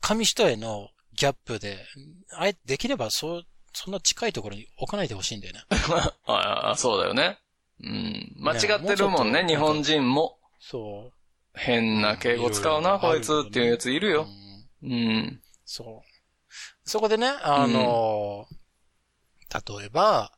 [0.00, 1.84] 紙一重のギャップで、
[2.36, 3.42] あえてできればそう、
[3.72, 5.62] そんな近いところに置かないでほしいんだよね。
[6.26, 7.38] ああ、そうだよね。
[7.80, 8.32] うん。
[8.36, 10.38] 間違ってるもんね、もうちょっと日本人も。
[10.60, 11.12] そう。
[11.54, 14.26] 変な敬語使うな、こいつっていうやついるよ。
[14.28, 14.43] うん
[14.84, 15.42] うん。
[15.64, 16.88] そう。
[16.88, 18.46] そこでね、あの、
[19.78, 20.32] 例えば、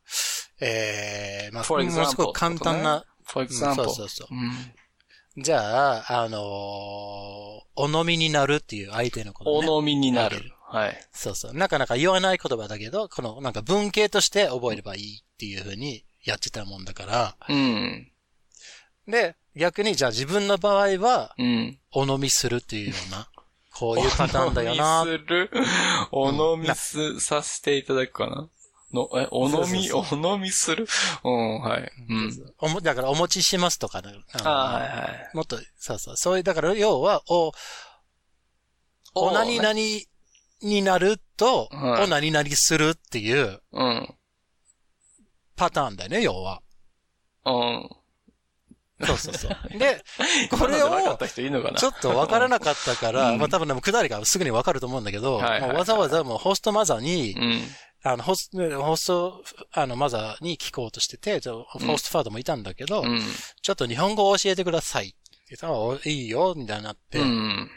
[0.61, 3.75] えー、まあ、For ものすごく簡単な、for うん example.
[3.75, 4.35] そうそうそう。
[4.35, 5.43] うん。
[5.43, 9.69] じゃあ、あのーお飲みになるっていう相手のこと、ね。
[9.69, 10.51] お飲みになる。
[10.69, 11.09] はい。
[11.13, 11.55] そうそう。
[11.55, 17.37] なかなか言わない言葉だけど、この、なんか文系として覚えればいいっていうふうにやってたもんだから。
[17.49, 18.11] うん。
[19.07, 21.79] で、逆にじゃあ自分の場合は、うん。
[21.93, 23.29] お飲みするっていうような、
[23.79, 25.51] こういうパターンだよなお飲みする？
[26.11, 28.49] お飲みす、させていただくかな？
[28.93, 30.87] の、え、お飲み、そうお飲みする？
[31.25, 31.93] うん、はい。
[32.09, 32.53] うん。
[32.59, 35.37] おもだからお持ちしますとかね、あはいはい。
[35.37, 36.17] もっと、そうそう。
[36.17, 37.53] そういう、だから要は、お、
[39.15, 39.73] お何々
[40.62, 44.15] になると、はいお何々するっていううん。
[45.57, 46.62] パターンだよね、要は。
[47.45, 47.91] うん。
[49.05, 49.57] そうそうそう。
[49.79, 50.03] で、
[50.51, 50.89] これを。
[51.77, 57.63] ちょっとわからなかったから、うんまあ多分でも下りがすぐにわかると思うんだけど、はいはいはいもうわざわざもうホストマザーに、うん。
[58.03, 61.67] あの、ホスト、ホスト、あの、マザーに聞こうとしてて、ホ
[61.99, 63.21] ストファードもいたんだけど、うん。
[63.63, 65.09] ちょっと日本語を教えてください。
[65.09, 65.17] って
[65.51, 67.71] 言ったら、おいいよ、みたいになって、うん。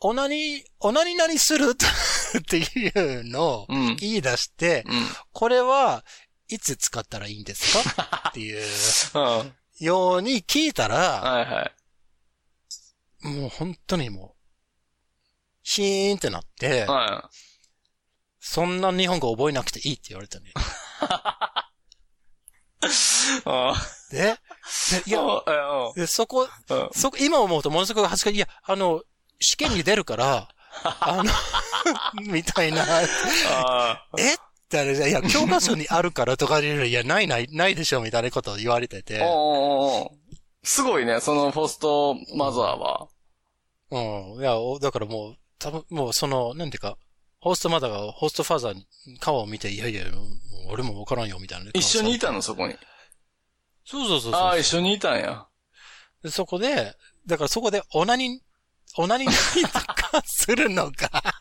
[0.00, 1.70] おなに、おなにする？
[1.72, 3.96] っていうのをうん。
[3.96, 5.06] 言い出して、うん。
[5.32, 6.04] これは
[6.48, 8.28] いつ使ったらいいんですか？
[8.30, 8.62] っていう
[9.14, 9.54] うん。
[9.80, 13.26] ように聞いたら、はいはい。
[13.26, 14.40] もう本当にもう、
[15.62, 17.30] シーンってなって、は
[18.38, 20.52] そんな日本語覚えなくていいって言われたね。
[24.10, 24.38] で、で
[25.06, 26.48] いや、あ、でそこ。
[26.92, 28.36] そこ、今思うとものすごく恥ずかしい。
[28.36, 29.02] いや、あの、
[29.40, 30.48] 試験に出るから、
[30.84, 31.32] あの、
[32.30, 32.84] みたいな、
[33.50, 34.36] あえ？
[34.74, 39.22] ってあれじゃ、いや、教科書にあるからとか言ういや、ないない、ないでしょ、みたいなことを言われてて
[40.64, 43.08] すごいね、そのポストマザーは。
[43.90, 44.40] うん。
[44.40, 46.96] いや、おだからもう、多分、もうその、なんていうか、
[47.40, 48.86] ホストマザーがホストファーザーに
[49.20, 50.06] 顔を見て、いやいや、
[50.70, 51.70] 俺もわからんよ、みたいな。
[51.74, 52.74] 一緒にいたのの、そこに。
[53.84, 54.40] そうそうそうそう。
[54.40, 55.46] ああ、一緒にいたんや。
[56.22, 58.40] でそこで、だからそこでオナニ、
[58.96, 61.33] オナニとか するのか。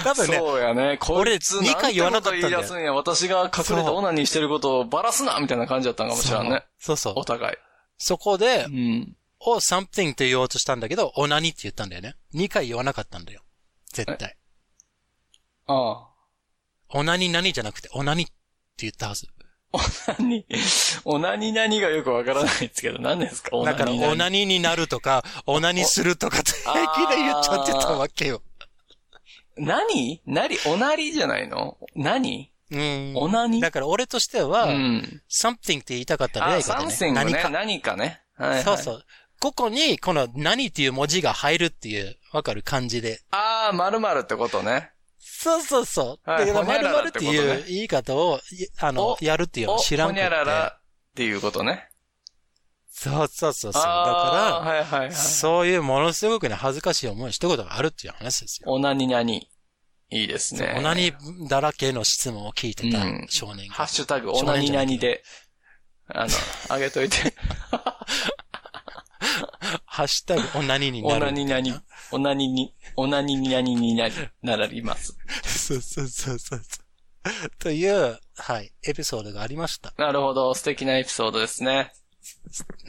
[0.04, 0.98] 多分ね、そうやね。
[0.98, 2.92] こ俺いつ二回言わなかったんだよ言い出すんや。
[2.94, 6.64] 私が隠れてオナニーしてることをバラすなみたいな感じだったんかもしれんね。
[6.78, 7.24] そうそうお。
[7.24, 7.56] 互い。
[7.98, 9.16] そこでう、ん。
[9.40, 12.14] を something って言おうとしたんだけど、オナニって言ったんだよね。
[12.34, 13.42] 2回言わなかったんだよ。
[13.92, 14.36] 絶対。
[15.66, 16.06] ああ。
[16.92, 18.32] オナニ何じゃなくて、オナニって
[18.78, 19.26] 言ったはず。
[20.18, 20.44] 何？
[21.04, 23.56] オナニ何がよくわからないですけど、何ですか？
[23.56, 28.42] オナだから、オナニになるとか、オナニするとかって平気 で言っちゃってたわけよ。
[29.60, 30.22] 何？
[30.26, 30.56] 何？
[30.66, 31.76] オナリじゃないの？
[31.94, 32.50] 何？
[32.70, 33.12] うん。
[33.16, 35.22] オナニだから俺としては、うん。
[35.30, 36.62] something って言いたかったらね。
[36.62, 37.32] サンセングね。
[37.32, 37.48] 何か。
[37.50, 38.22] 何かね。
[38.36, 38.62] はいはい。
[38.62, 39.04] そうそう。
[39.40, 43.20] ここに、この何っていう文字が入るっていう、わかる感じで。
[43.30, 44.90] ああ、〇〇ってことね。
[45.18, 46.30] そうそうそう。
[46.30, 50.38] はいだから、ほにゃらら〇〇っていう言い方を、いあのお、やるっていう知らんくてほにゃ。
[50.38, 50.80] ららっ
[51.14, 51.89] ていうことね。
[53.00, 53.82] そうそうそうそう。
[53.82, 53.86] だか
[54.62, 55.14] はいはいはいら、。
[55.14, 58.70] そういうものすごくね、恥ずかしい思いしたことがあるっていう話ですよ。
[58.70, 59.48] オナニナニ。
[60.10, 60.74] いいですね。
[60.76, 61.14] オナニ
[61.48, 63.74] だらけの質問を聞いてたうん少年が。
[63.74, 65.22] ハッシュタグ、オナニナニで、
[66.08, 66.30] あの、
[66.68, 67.16] あげといて。
[69.86, 71.24] ハッシュタグ、オナニになオる。
[71.24, 71.72] ナニナニ、
[72.10, 75.16] オナニに、オナニナニになり、ならります。
[75.46, 76.60] そうそうそうそう。
[77.58, 79.94] という、はい、エピソードがありました。
[79.96, 81.94] なるほど、素敵なエピソードですね。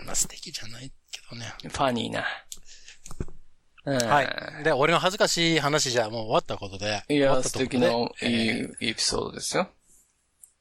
[0.06, 1.54] まあ素敵じゃないけどね。
[1.62, 2.26] ファニーな。
[3.84, 4.64] うん、はい。
[4.64, 7.04] で、俺の恥ずかしい話じゃもう終わったことで。
[7.10, 9.72] いや、素敵な、いいえーエピソードですよ。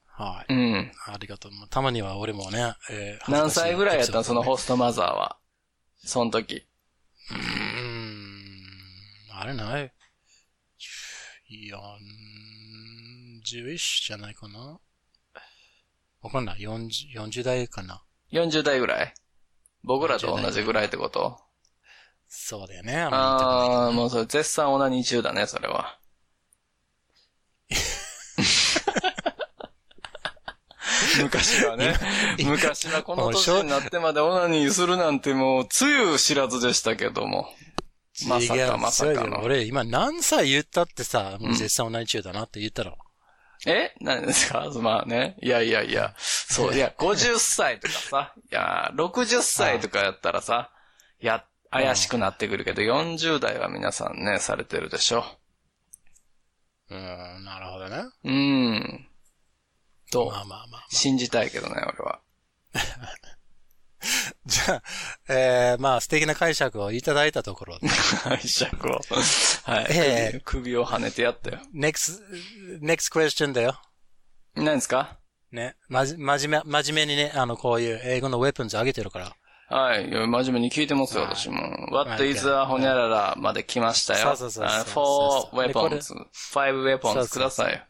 [0.07, 0.53] はい。
[0.53, 0.91] うん。
[1.07, 1.51] ありがとう。
[1.69, 4.23] たまには俺もね、えー何歳ぐらいやったん？
[4.23, 5.37] そのホホストマザーは。
[6.03, 6.65] その時。
[7.29, 8.63] うーん、
[9.33, 9.93] あれない？
[11.49, 11.77] いや、
[13.45, 14.79] 11じゃないかな？
[16.21, 16.61] わかんない。
[16.61, 18.03] 40、40代かな？
[18.31, 19.13] 40代ぐらい？
[19.83, 21.37] 僕らと同じぐらいってこと？
[22.27, 22.95] そうだよね。
[22.95, 25.97] ああもうそれ絶賛オナニー中だね、それは。
[31.21, 31.95] 昔はね、
[32.45, 37.49] 昔はこの年になってまでオナニーするなんてもう、つゆ知らずでしたけども。
[38.27, 42.95] まさかまさかの俺、今何歳言ったってさ、もう絶賛同じ中だなって言ったら。
[43.65, 43.93] え？
[44.01, 44.69] 何ですか？
[44.81, 45.37] まあね。
[45.41, 46.13] いやいやいや。
[46.17, 50.71] そう、いや、 50歳とかさ、いや、60歳とかやったらさ、
[51.19, 55.23] や、怪しくなってくるけど、40代は皆さんね、されてるでしょ。
[56.89, 57.97] うーん、なるほどね。
[58.23, 59.07] うーん。
[60.11, 60.85] と、まあまあまあ。
[60.89, 62.19] 信じたいけどね、俺は。
[64.45, 64.83] じゃあ、
[65.29, 67.87] えー、まあ素敵な解釈をいただいたところで、
[68.23, 68.99] 解釈を。
[69.65, 69.85] はい。
[69.89, 71.59] ええ首を跳ねてやったよ。
[71.73, 72.19] next,
[72.81, 73.79] next question だよ。
[74.55, 75.17] 何ですか？
[75.51, 75.75] ね。
[75.89, 79.35] まじ、真面目、真面目にね、あの、こういう英語のウェポンズ上げてるから。
[79.69, 80.09] はい。
[80.09, 81.61] 真面目に聞いてますよ、はい私も。
[81.91, 84.35] What はい is a ほにゃららまで来ましたよ。
[84.35, 85.99] そうそうそうそうあそう four でこれ weapons.
[85.99, 87.87] five そう weapons そうください。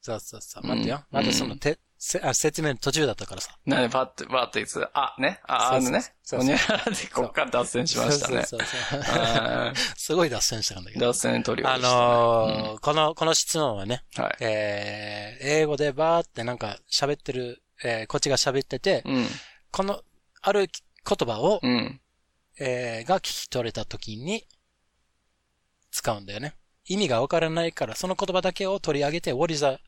[0.00, 0.62] そうそうそう。
[0.64, 1.04] うん待ってよ。
[1.10, 3.56] まだその、て、せあ説明の途中だったからさ。
[3.64, 5.40] なに、what, what is, あ、ね。
[5.46, 6.14] あ、あそうそうのね。
[6.24, 8.42] そうほにゃららでこっから脱線しましたね。
[8.42, 11.06] そうそうそうあすごい脱線したんだけど。
[11.06, 11.78] 脱線トリオであ。
[11.78, 14.36] のーこの、この質問はね、はい。
[14.40, 19.26] えー、英語でバーってなんか喋ってる、えー、こっちが喋ってて、うん。
[19.70, 20.02] この、
[20.40, 22.00] ある言葉を、うん。
[22.58, 24.48] えー、が聞き取れた時に、
[25.92, 26.56] 使うんだよね。
[26.84, 29.78] 意味がわからないから、その言葉だけを取り上げて、what is a,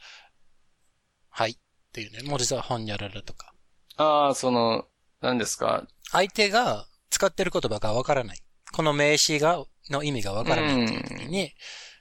[1.29, 1.59] はい
[1.95, 3.55] っていうね、what is a ほんやららとか。
[3.97, 4.89] ああ、その、
[5.21, 5.87] 何ですか？
[6.11, 8.39] 相手が使ってる言葉がわからない。
[8.73, 11.55] この名詞が、の意味がわからないっていう時に、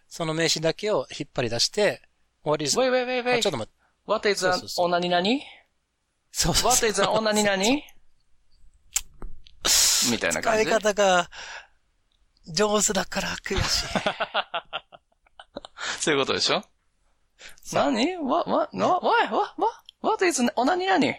[0.08, 2.02] その名詞だけを引っ張り出して、
[2.44, 3.42] what is, wait, wait, wait, あ wait.
[3.44, 3.80] ちょっと待って。
[4.08, 5.44] What is そう a そうそうおなになに？
[6.32, 7.84] そうそう ?What is a おなになに？
[10.12, 10.72] みたいな感使いじ。
[10.72, 11.30] 方が
[12.48, 13.88] 上手だから悔しい。
[16.02, 16.64] そういうことでしょ？
[17.74, 21.14] 何 ?what, what, no, why, what, what, what is おなになに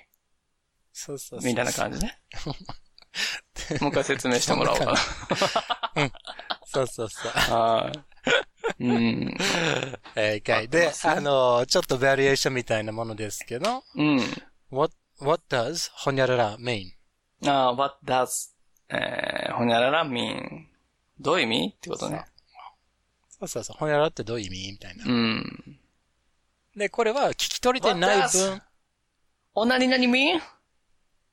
[0.93, 1.51] そうそうそう。
[1.51, 2.19] みたいな感じね。
[3.81, 4.95] もう一回説明してもらおうかな。
[6.67, 7.31] そうそうそう。
[7.33, 7.93] は
[8.79, 8.85] い。
[8.85, 9.37] うん。
[10.17, 14.21] えー、回で、あの、ちょっとバリエーションみたいなものですけど、うん。
[14.71, 16.91] what, what does ほにゃらら mean?
[17.47, 18.27] あー what does,
[18.89, 20.67] えー、ほにゃらら mean?
[21.21, 21.75] どういう意味？
[21.77, 22.25] ってことね。
[23.29, 23.77] そうそうそう。
[23.79, 24.73] ほにゃららってどういう意味？
[24.73, 25.09] みたいなう。
[25.09, 25.81] ん。
[26.77, 28.63] で、これは聞き取れてない What does- 分、
[29.55, 30.39] おなになに mean?
[30.39, 30.43] っ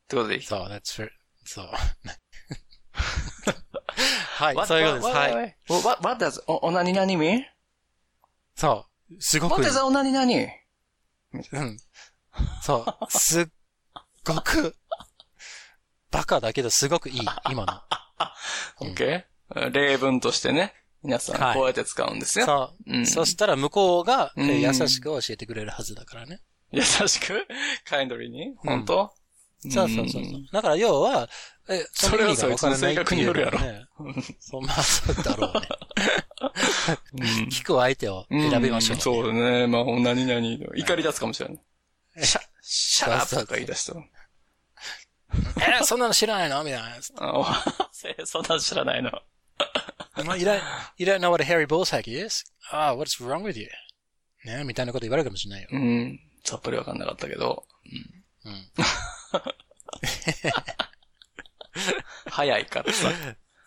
[0.08, 0.42] てことでいい？
[0.44, 1.10] そう、that's fair.
[1.46, 1.70] そう。
[4.38, 5.18] はい、What- そういうことです。
[5.18, 5.58] what- はい。
[5.70, 7.44] what- What, what does お、おなになに mean?
[8.56, 9.22] そう。
[9.22, 10.48] すご What く、is おなになに？
[11.52, 11.78] うん。
[12.62, 13.12] そう。
[13.12, 13.48] すっ
[14.26, 14.76] ごく、
[16.12, 17.82] バカだけどすごくいい、今の。
[18.94, 19.26] ?OK?
[19.72, 20.74] 例文としてね。
[21.04, 22.46] 皆さはいん、こうやって使うんですよ。
[22.46, 22.94] そう。
[22.94, 26.42] うんそしたら向こうが、えーうん優しく教えてくれるはずだからね。
[26.72, 27.48] 優しく
[27.90, 28.54] ?kindly に？
[28.58, 29.12] 本当？
[29.70, 30.34] そうそうそうそう。
[30.52, 31.30] だから要は、
[31.70, 33.86] え、その意味がわからないっていうのはそれはそいね。
[34.40, 35.68] そう、まあそうだろうね。
[37.14, 39.68] うん聞く相手を選びましょう、んそうだね。
[39.68, 42.26] まあ、何々、怒り出すかもしれない。
[42.26, 43.94] シャ、 shut up とか言い出した。
[45.80, 46.64] え、そんなの知らないの？
[46.64, 46.98] みたいな。
[48.26, 49.12] そんなの知らないの。
[50.25, 50.63] No, you don't,
[50.97, 52.45] you don't know what a hairy ball sack is?
[52.73, 53.69] Ah, what's wrong with you?
[54.45, 55.69] ねみたいなこと言われるかもしれないよ。
[55.73, 56.21] うん。
[56.45, 57.65] さっぱりわかんなかったけど。
[58.45, 58.71] うん。
[62.31, 63.13] 早いからさ。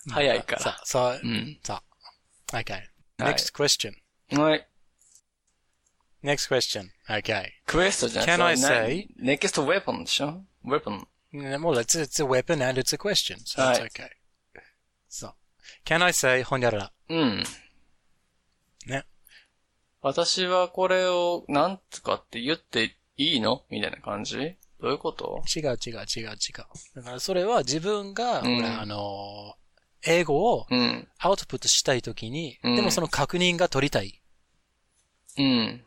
[0.10, 0.82] 早いかさら。
[0.84, 1.60] そう、うん。
[1.64, 1.82] さ
[2.52, 2.74] Okay.
[2.74, 3.94] はい Next question.
[4.40, 4.68] はい。
[6.24, 6.88] Next question.
[7.08, 7.46] Okay.
[7.68, 11.06] クエストじゃない Can I それ say- な ?next weapon でしょ ?weapon。
[11.34, 13.92] Mm, Well, it's, it's a weapon and it's a question, so it's Right.
[13.92, 14.10] okay.
[15.10, 15.34] So,
[15.85, 17.45] Can I say ほにゃららうん。
[18.87, 19.05] ね。
[20.01, 23.65] 私はこれを、なんとかって言っていいの？
[23.71, 24.37] みたいな感じ？
[24.81, 25.43] どういうこと？
[25.55, 26.37] 違う違う違う違う。
[26.97, 29.55] だからそれは自分が、うんほら、あの、
[30.07, 31.09] 英語をうん。
[31.19, 34.21] アウトプットしたいときに、うんでもその確認が取りたい。
[35.39, 35.85] うん。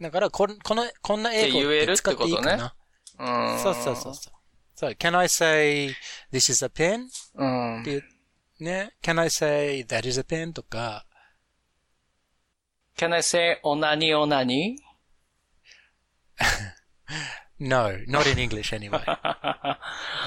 [0.00, 2.74] だから、こんこの、こんな英語って言えるって使っていいかな。
[3.18, 3.58] うん。
[3.58, 4.34] そうそうそうそう。
[4.74, 5.94] そう、can I say,
[6.32, 7.06] this is a pen?
[7.34, 7.90] うんって。
[7.90, 8.04] いう、
[8.62, 8.94] ね。
[9.02, 10.52] can I say, that is a pen?
[10.52, 11.06] とか、
[12.96, 14.78] Can I say おなにおなに
[17.58, 19.02] no, not in English anyway.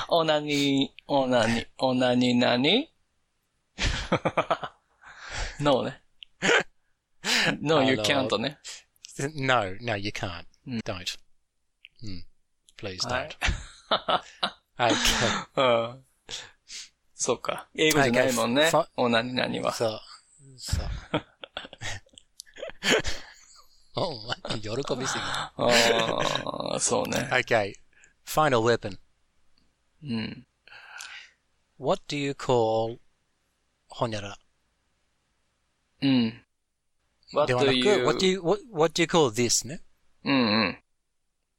[0.08, 2.92] おなに、おなに、おなになに
[5.60, 6.02] ?No ね。
[7.62, 8.58] No, you あの can't ね。
[9.36, 10.46] no, no, you can't.
[10.68, 11.20] Don't.
[12.04, 12.26] うん。
[12.78, 14.90] please は don't.
[14.90, 14.94] い。
[15.56, 16.00] Okay.
[17.16, 17.20] うん。
[17.20, 17.68] そうか。
[17.76, 18.72] 英語じゃないもんね。
[18.98, 19.74] おなになには。
[19.74, 20.00] そう。
[20.58, 20.86] そう。
[23.98, 25.22] お前、喜びすぎ。
[25.22, 25.54] あ
[26.74, 27.30] あ、そうね。
[27.32, 27.74] Okay.
[28.26, 29.00] Final weapon.
[30.04, 30.46] うん。
[31.80, 33.00] What do you call
[33.88, 34.38] ほにゃらら
[36.02, 36.46] うん。
[37.34, 38.06] What ではなく、you...
[38.06, 39.82] what do you, what, what do you call this ね。
[40.26, 40.84] うんうん。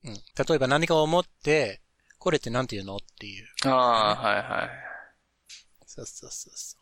[0.04, 0.14] うん。
[0.14, 1.80] 例えば何かを思って、
[2.18, 3.46] これってなんて言うのっていう。
[3.64, 4.86] ああ、はいはい。
[5.97, 6.76] そうそうそうそ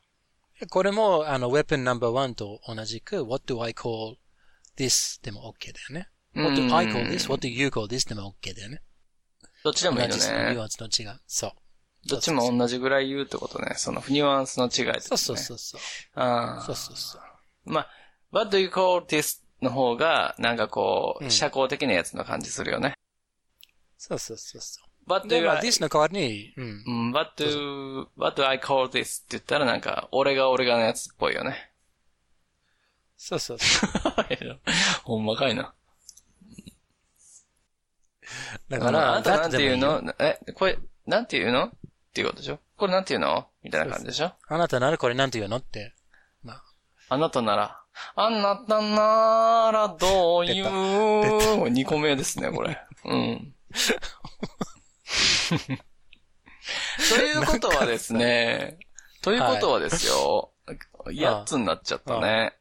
[0.62, 0.66] う。
[0.68, 4.16] これも、あの、weapon number one と同じく、what do I call
[4.76, 6.08] this でも OK だよね。
[6.34, 7.30] what うん do I call this?
[7.30, 8.82] what do you call this でも OK だよね。
[9.62, 10.60] どっちでもいいの同じそのニュね。
[10.60, 11.18] アンスの違い。
[11.26, 11.52] そう。
[12.06, 13.74] どっちも同じぐらい言うってことね。
[13.76, 15.00] そのニュアンスの違いね。
[15.00, 15.80] そうそうそうそう。
[16.20, 16.60] ああ。
[16.62, 17.22] そうそうそう。
[17.64, 17.88] まあ、
[18.30, 22.94] what do you call this の方が、なんかこう、うん社交的なやつの感じするよね。
[23.96, 24.88] そうそうそうそう。
[25.06, 26.84] What do で、you, まあ、this の代わりに、うん。
[26.86, 31.70] うん、what do, what do I call this って言ったらなんか、俺が俺がのやつっぽいよね。
[33.16, 33.90] そうそうそう。
[35.04, 35.72] ほんまかいな。
[38.68, 40.14] だから、あなたなんて言うの？
[40.18, 41.66] え、これ、なんて言うの？
[41.66, 41.70] っ
[42.12, 42.58] ていうことでしょ？
[42.76, 43.46] これなんて言うの？
[43.62, 44.32] みたいな感じでしょ？
[44.48, 45.56] あなたならこれなんて言うの？
[45.58, 45.94] って。
[46.42, 46.62] まあ、
[47.08, 47.80] あなたなら、
[48.16, 52.78] あなたならどういう、出た2個目ですね、これ。
[53.04, 53.54] うん。
[57.10, 58.78] ということはですね、
[59.22, 60.52] ということはですよ、
[61.06, 62.54] 8つになっちゃったね。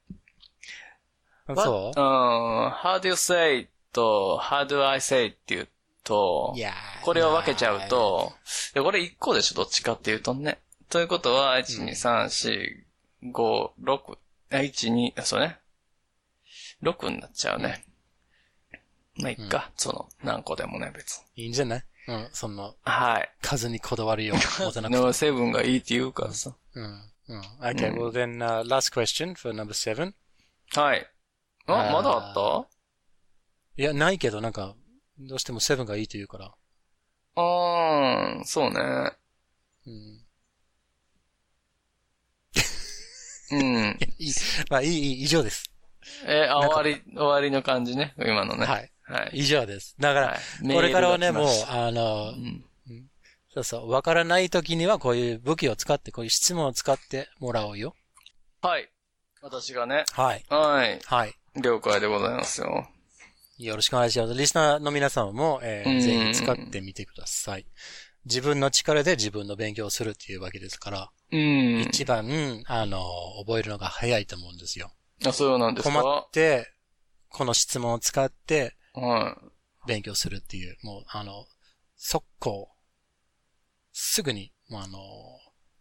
[1.47, 1.99] そう？
[1.99, 5.69] うん、how do you say と how do I say って言う
[6.03, 6.55] と
[7.03, 8.33] これを分けちゃう、と、
[8.75, 10.59] いやこれ1個でしょ、どっちかっていうとね。
[10.89, 12.25] ということは、1、2、3、
[13.23, 14.17] 4、5、6、
[14.51, 15.57] あ、1、2、あそうね。
[16.83, 17.83] 6になっちゃうね。
[19.15, 21.43] まあ、いっか、その、何個でもね、別に。
[21.43, 21.83] いいんじゃない？
[22.07, 23.31] うん、その、はい。
[23.41, 24.35] 数にこだわるよ。
[24.35, 26.55] 持たなくてでも、セブンがいいって言うからさ。
[26.75, 26.83] うん。
[27.29, 27.41] うん。
[27.61, 30.13] Okay, well then, uh, last question for number seven.
[30.75, 31.07] はい。
[31.67, 32.67] あ、まだあった？
[33.77, 34.75] いや、ないけど、なんか、
[35.17, 36.53] どうしてもセブンがいいと言うから。
[37.35, 38.79] あー、そうね。
[39.87, 40.25] うん。
[43.51, 43.97] うん。
[44.19, 44.33] いい。
[44.69, 45.71] まあ、いい、いい、以上です。
[46.25, 48.13] え、あ、なんか終わり、終わりの感じね。
[48.17, 48.65] 今のね。
[48.65, 48.91] はい。
[49.13, 49.29] はい。
[49.33, 49.95] 以上です。
[49.99, 52.65] だから、はいこれからはね、もうあのう、ん。
[53.53, 57.95] そうそう、わからない時にはこういう武器を使って、こういう質問を使ってもらおうよ。
[58.61, 58.89] はい。
[59.41, 60.05] 私がね。
[60.11, 60.45] はい。
[60.49, 60.99] はい。
[61.05, 61.33] はい。
[61.61, 62.87] 了解でございますよ。
[63.59, 64.33] よろしくお願いします。
[64.33, 67.67] リスナーの皆様も、えーうんぜひ使ってみてください。
[68.25, 71.81] 自分の力で自分の勉強をするっていうわけですから、うん。
[71.81, 73.03] 一番、あの、
[73.45, 74.91] 覚えるのが早いと思うんですよ。
[75.25, 75.93] あ、そうなんですか？
[76.01, 76.73] 困って、
[77.29, 78.71] この質問を使っては
[79.87, 81.45] 勉強するっていう、もう、あの、
[81.95, 82.69] 速攻、
[83.91, 84.99] すぐに、もうあの、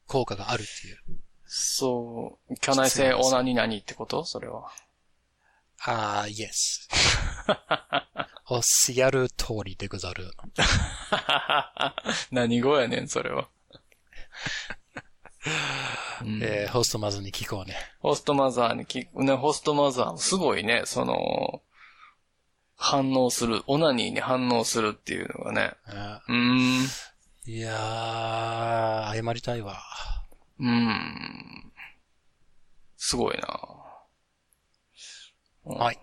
[0.06, 0.96] 効果があるっていう。
[1.16, 1.20] い。
[1.46, 2.54] そう。
[2.56, 4.24] キャナイセオナニナニってこと？
[4.24, 4.70] それは。
[5.84, 6.88] ああ、yes.
[8.48, 10.30] おっしゃる通りでござる。
[12.30, 13.48] 何語やねん、それは。
[16.22, 17.76] うんえーホストまずに聞こうね。
[18.00, 21.62] ホストマザーに聞く、ね、ホストマザー、すごいね、その、
[22.82, 25.74] 反応する、オナニーに反応するっていうのがね。
[25.86, 26.84] あうーん。
[27.46, 29.80] ーいやー、謝りたいわ。
[30.58, 31.72] うーん。
[32.96, 33.48] すごいな
[35.64, 36.00] はい。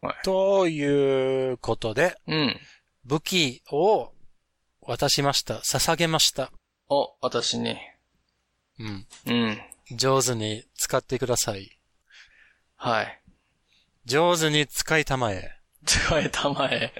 [0.00, 0.14] はい。
[0.24, 2.56] ということで、うん。
[3.04, 4.12] 武器を
[4.80, 5.56] 渡しました。
[5.56, 6.50] 捧げました。
[6.88, 7.76] お、私に。
[8.78, 9.06] うん。
[9.26, 9.60] うん。
[9.96, 11.78] 上手に使ってください。
[12.76, 13.22] はい。
[14.06, 15.61] 上手に使いたまえ。
[15.84, 16.92] 使えたまえ。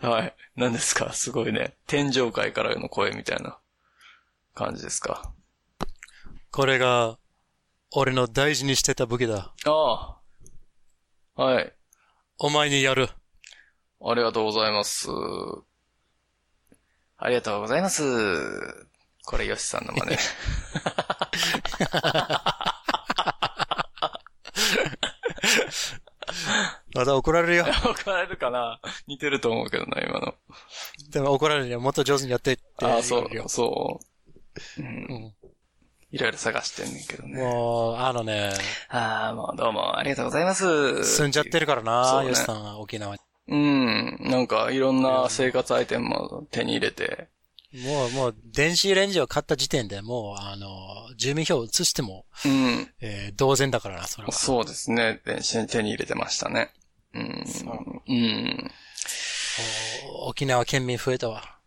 [0.00, 0.34] はい。
[0.56, 1.12] 何ですか？
[1.12, 1.76] すごいね。
[1.86, 3.58] 天上界からの声みたいな
[4.54, 5.32] 感じですか？
[6.50, 7.18] これが、
[7.92, 9.52] 俺の大事にしてた武器だ。
[9.66, 10.18] あ
[11.36, 11.42] あ。
[11.42, 11.72] はい。
[12.38, 13.08] お前にやる。
[14.02, 15.08] ありがとうございます。
[17.18, 18.86] ありがとうございます。
[19.24, 20.16] これ、ヨシさんの真似。
[26.94, 27.66] また怒られるよ。
[27.84, 28.80] 怒られるかな？
[29.06, 30.34] 似てると思うけどな、今の。
[31.10, 31.80] でも怒られるよ。
[31.80, 34.00] もっと上手にやってって言ああ、わそう、そ
[34.76, 34.80] う。
[34.80, 34.84] う。
[34.84, 34.92] うん
[35.26, 35.34] ん
[36.12, 37.40] いろいろ探してんねんけどね。
[37.40, 38.52] もう、あのね、
[38.88, 41.04] ああ、もうどうもありがとうございます。
[41.04, 43.20] 住んじゃってるからそな、うねヨシさんは沖縄に。
[43.46, 44.18] うん。
[44.22, 47.28] なんか、いろんな生活アイテムも手に入れて。
[47.84, 50.68] もう、もう、電子レンジを買った時点でもう、あの、
[51.16, 52.92] 住民票を移しても、うん。
[53.00, 54.32] えー同然だからな、それは。
[54.32, 55.20] そうですね。
[55.24, 56.72] 電子に手に入れてましたね。
[57.14, 57.44] うん。
[58.08, 58.70] うん。
[60.04, 61.60] お沖縄県民増えたわ。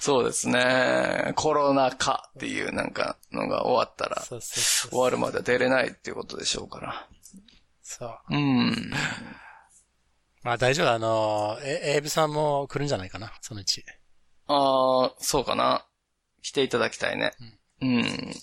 [0.00, 1.32] そうですね。
[1.36, 4.90] コロナ禍っていうなんかのが終わったら、そうそうそう。
[4.90, 7.08] 終わるまで出れないっていうことでしょうから。
[7.82, 8.18] そう。
[8.30, 8.92] うん。
[10.42, 13.84] まあ大丈夫、あの、え、エイブさんも来るんじゃないかな、そのうち。
[14.46, 15.86] ああ、そうかな。
[16.42, 17.32] 来ていただきたいね。
[17.80, 18.34] うん。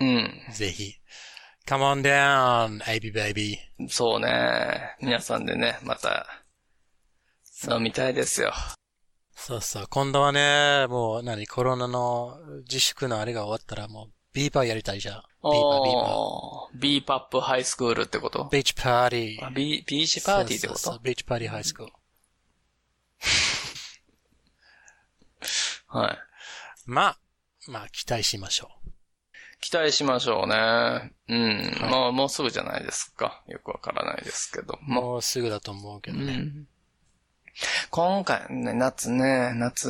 [0.00, 0.42] うん。
[0.52, 0.94] ぜひ。
[1.68, 3.58] Come on down, AB baby.
[3.90, 4.96] そうね。
[5.02, 6.26] 皆さんでね、また、
[7.70, 8.54] 飲みたいですよ。
[9.34, 9.86] そうそう。
[9.90, 15.14] 今度はね、もう何、コロナの自粛のあれが終わったらもう、ビーパーやりたいじゃん。
[15.16, 16.68] ビーパー、ビーパー。
[16.74, 18.48] ビーパップハイスクールってこと？
[18.50, 19.46] ビーチパーティー。
[19.46, 21.92] あビービーチパーティーってこそうそうそうとビーチパーティーハイスクール。
[26.00, 26.18] はい。
[26.86, 27.18] まあ、
[27.66, 28.70] まあ、期待しましょ
[29.60, 31.12] 期待しましょうね。
[31.28, 31.90] うん。
[31.90, 33.42] まあ、もうすぐじゃないですか。
[33.48, 34.90] よくわからないですけどう。
[34.90, 35.02] も。
[35.02, 36.34] もうすぐだと思うけどね。
[36.34, 36.68] うん
[37.90, 39.88] 今回ね、夏ね、夏、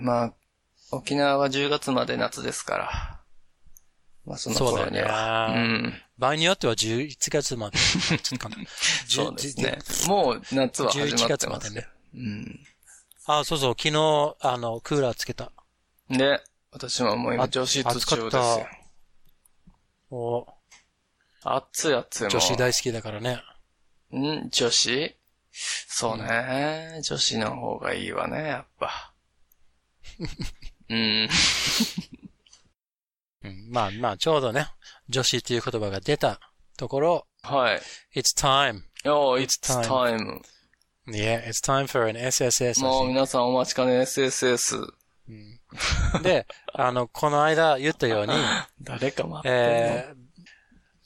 [0.00, 0.34] まあ、
[0.90, 3.20] 沖縄は10月まで夏ですから。
[4.24, 5.48] まあ、その頃には。
[5.48, 6.02] そうねん。
[6.18, 7.78] 場合によっては11月まで。
[9.06, 9.78] そうですね。
[10.06, 11.88] もう夏は始ま11って月までね。
[12.14, 12.60] うん。
[13.26, 15.52] あ、そうそう、昨日、あの、クーラーつけた。
[16.08, 16.42] で、
[16.72, 18.79] 私はもう今あ女子暑かった中ですよ。
[20.10, 20.46] お
[21.42, 22.28] 暑い暑い。
[22.28, 23.42] 女子大好きだからね。
[24.12, 24.48] ん？
[24.50, 25.16] 女子？
[25.52, 29.14] そうね、女子の方がいいわね、やっぱ。
[30.88, 31.28] うん。
[33.42, 34.68] うん、まあまあ、ちょうどね、
[35.08, 36.40] 女子っていう言葉が出た
[36.76, 37.82] ところ、はい。
[38.14, 38.82] It's time.
[39.04, 40.42] Oh, it's time.
[41.06, 42.80] Yeah, it's time for an SSS.
[42.82, 44.92] もう皆さんお待ちかね SSS。
[46.22, 48.32] で、あの、この間言ったように、
[48.82, 50.16] 誰か待えー、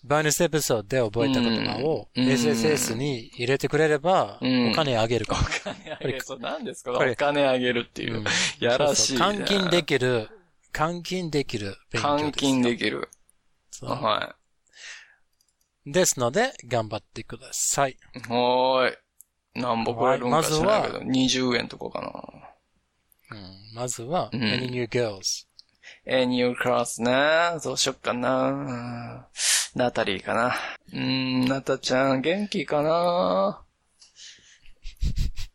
[0.04, 5.40] バーヌスエピソードで覚えた言葉をうん SSS に入れてくれれば、うんお金あげるから。
[5.40, 6.20] お金あげる。
[6.22, 6.92] そう、何ですか？
[6.92, 8.18] これお金あげるっていう。
[8.18, 8.24] うん
[8.58, 9.18] やらしい、ね。
[9.18, 10.28] そうそう換金できる、
[10.72, 12.28] 換金できる勉強ですよ。
[12.30, 13.08] 換金できる。
[13.70, 14.36] そうは
[15.86, 17.92] ですので、頑張ってください。
[17.92, 17.96] い。
[18.30, 18.96] はーい。
[19.54, 22.53] 何本くれるんか知らないけど、は20円とかか
[23.34, 25.46] うん、まずは、うん Any new girls?
[26.06, 26.18] な。
[26.18, 27.12] え、ニュークラスね。
[27.62, 28.48] どうしよっかな。
[28.48, 29.24] うん
[29.74, 30.54] ナタリーかな。
[30.92, 33.60] うーん、ナタちゃん、元気かな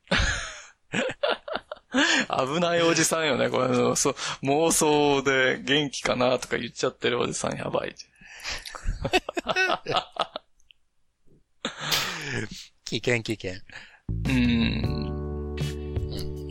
[2.30, 3.74] 危ないおじさんよね、これ。
[3.96, 7.96] そう、妄想で元気かなとか言っちゃってるおじさんやばい。
[12.86, 13.54] 危険危険。
[13.54, 15.19] うーん。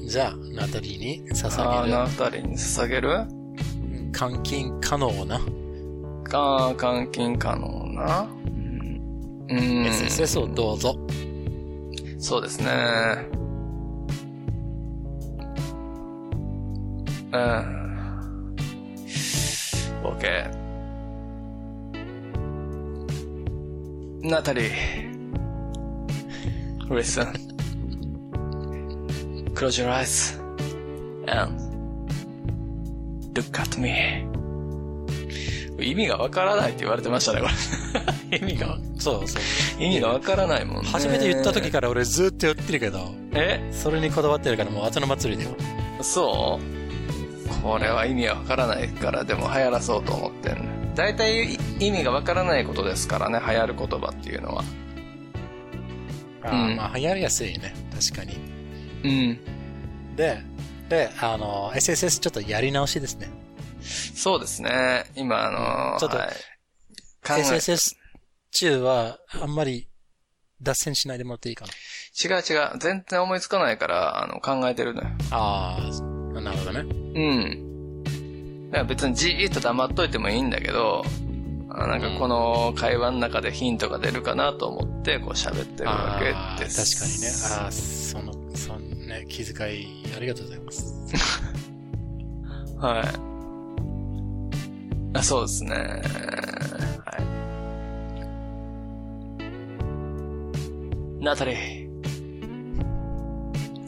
[0.08, 3.10] じゃあ、ナタリーにああ、捧げるナタリーに捧げる？
[3.10, 5.38] うん換金可能な
[6.24, 8.22] か、換金可能な？
[8.22, 9.50] うん。
[9.50, 10.96] うん SSS をどうぞ。
[12.18, 12.68] そうですね。
[17.30, 18.56] うん。
[20.04, 20.50] OK。
[24.22, 24.70] ナタリー。
[26.88, 27.47] Listen.
[29.58, 30.38] Close your eyes.
[31.26, 31.58] And
[33.34, 34.24] look at me.
[35.80, 37.48] 意味がわからないって言われてましたね、こ
[38.30, 38.38] れ。
[38.38, 39.82] 意味が、そうそう。
[39.82, 40.90] 意味がわからないもんね。
[40.90, 43.60] 初めて言った時から俺ずっと言ってるけど、え？
[43.72, 45.56] それにこだわってるからもう後の祭りだよ。
[46.02, 47.62] そう？
[47.62, 50.68] これは意味わからないからでも流行らそうと思ってんね。
[50.94, 54.64] 大体意味がわからないことですからね、流行る言葉っていうのは。
[56.44, 57.74] うんまあ流行りやすいね。
[57.92, 58.36] 確かに。
[59.04, 60.16] うん。
[60.16, 60.42] で、
[60.88, 63.28] で、あの、SSS ちょっとやり直しですね。
[64.14, 65.04] そうですね。
[65.14, 66.28] 今、あのちょっとはい
[67.22, 67.94] SSS
[68.50, 69.88] 中はあんまり
[70.60, 71.72] 脱線しないでもらっていいかな。
[72.20, 72.78] 違う違う。
[72.78, 75.08] 全然思いつかないから、あの、考えてるのよ。
[75.30, 75.78] あ
[76.34, 76.80] あ、なるほどね。
[76.80, 78.04] うん。
[78.70, 81.04] だから別にじーっと黙っといてもいいんだけど、
[81.70, 86.20] あなんかこの会話の中でヒントが出るかなと思って、こう喋ってるわ
[86.58, 86.98] けです。
[86.98, 87.28] 確かにね。
[87.62, 90.94] ああ、その、そのね、気遣い、ありがとうございます。
[92.78, 93.04] はい。
[95.14, 95.74] あ、そうですね。
[95.74, 97.16] は
[101.20, 101.24] い。
[101.24, 101.88] ナタリー。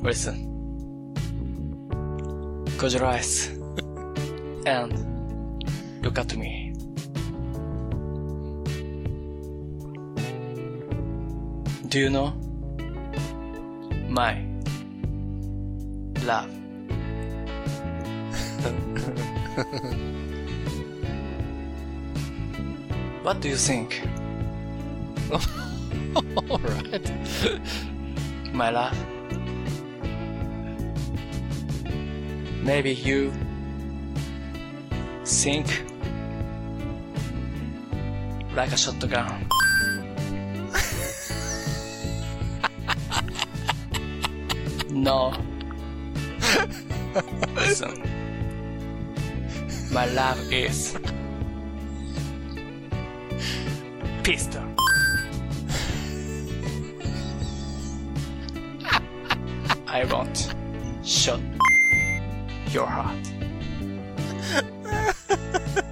[0.02, 0.48] Listen.
[2.78, 3.50] Close your eyes.
[4.66, 4.94] And
[6.02, 6.72] look at me.
[11.88, 12.32] Do you know?
[14.08, 14.49] My
[16.24, 16.50] love.
[23.22, 24.00] What do you think?
[26.50, 27.12] Alright.
[28.52, 28.96] my love.
[32.62, 33.30] Maybe you
[35.24, 35.84] think
[38.56, 39.46] like a shotgun.
[44.90, 45.49] no.
[47.55, 48.01] Listen.
[49.91, 50.97] My love is
[54.23, 54.63] pistol.
[59.87, 60.53] I won't
[61.03, 61.39] shut
[62.71, 63.15] your heart.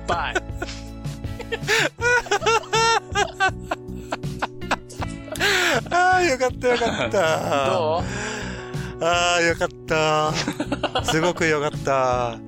[0.08, 0.36] Bye.
[5.90, 7.66] ああ、よかったよかった。
[7.68, 8.04] ど
[9.02, 10.34] ああ、よかった。
[11.05, 12.39] すごくよかった。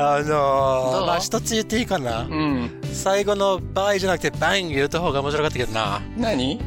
[0.00, 2.22] あのー、まあ一つ言っていいかな？
[2.22, 2.80] ううん。
[2.92, 6.00] 最後のバイじゃなくてバン言った方が面白かったけどな。
[6.16, 6.60] 何？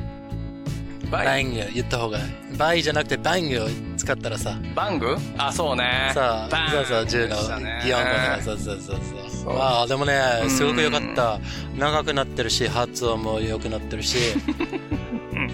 [1.10, 1.44] バイ？
[1.44, 2.20] バン言った方が。
[2.58, 3.68] バイじゃなくてバンを
[3.98, 4.58] 使ったらさ。
[4.76, 5.16] bang？
[5.38, 6.12] あ、そうね。
[6.14, 9.54] さバンあ、そうそう、銃の擬音語とか、そうそうそうそう。
[9.54, 11.40] まあ、でもねう、んすごく良かった。
[11.78, 14.18] 長くなってるし、発音も良くなってるし。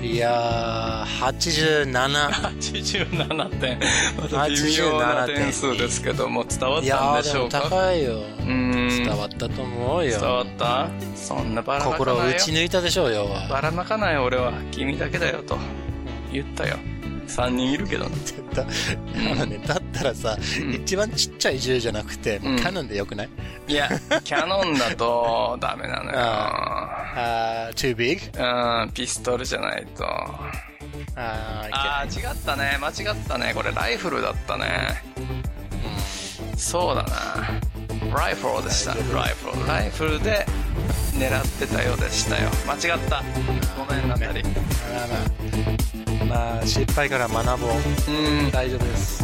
[0.01, 2.29] いやー、87。
[2.29, 3.79] 87点。
[4.15, 7.61] また微妙な点数ですけども、伝わっいやたんー、でしょうか？
[7.61, 8.21] 高いよ。
[8.39, 8.87] うん。
[8.87, 10.11] 伝わったと思うよ。
[10.11, 10.89] 伝わった？
[11.15, 12.51] そんなバラなか心をないよ打ち。
[12.51, 13.27] 抜いたでしょうよ。
[13.49, 14.53] バラなかない俺は。
[14.71, 15.57] 君だけだよと。
[16.31, 16.77] 言ったよ。
[17.27, 18.15] 3人いるけどね。
[18.53, 18.63] だ
[19.31, 23.29] あのね、だったらさ、うん一番ちっちゃい銃じゃなくて、うんキャノンでよくない？
[23.67, 23.89] いや、
[24.23, 26.17] キャノンだと ダメなのよ。
[26.17, 28.21] あー、too big?
[28.39, 30.05] うん、ピストルじゃないと。
[30.05, 32.77] あー、あー、違ったね。
[32.81, 33.51] 間違ったね。
[33.55, 35.03] これライフルだったね。
[36.55, 38.17] そうだな。
[38.17, 38.93] ライフルでした。
[39.15, 39.67] ライフル。
[39.67, 40.45] ライフルで
[41.17, 42.49] 狙ってたようでしたよ。
[42.67, 43.23] 間違った。
[43.77, 44.43] ごめんなたり。
[46.27, 47.71] まあ失敗から学ぼう。
[47.71, 48.51] うん、うん。
[48.51, 49.23] 大丈夫です。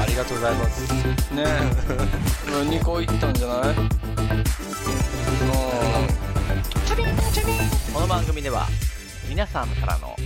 [0.00, 0.92] ありがとうございます。
[1.34, 1.46] ねえ。
[2.50, 3.74] 2個いったんじゃない？
[7.92, 8.66] この番組では
[9.28, 10.16] 皆さんからの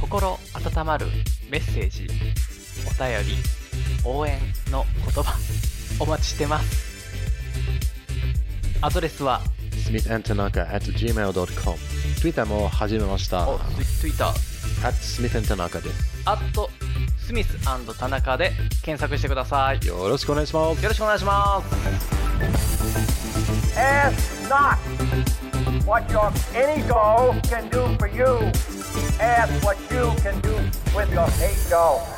[0.00, 1.06] 心温まる
[1.50, 2.06] メッセージ
[2.86, 3.36] お便り
[4.04, 4.38] 応援
[4.70, 5.34] の言葉
[6.00, 6.97] お待ちしてます
[8.80, 9.40] アドレスは
[9.72, 11.78] smithandtanaka at gmail.com
[12.20, 13.58] Twitter も始めましたお
[14.00, 14.28] Twitter
[14.84, 16.70] at smithandtanaka ですアット
[17.18, 17.58] スミス
[17.98, 18.52] 田中で
[18.82, 21.98] 検索してくださいよよろしくお願いしますろしくお願いします
[23.78, 24.78] Ask not
[25.86, 28.24] what your any doll can do for you.
[29.20, 30.54] Ask what you can do
[30.96, 32.17] with your eight doll.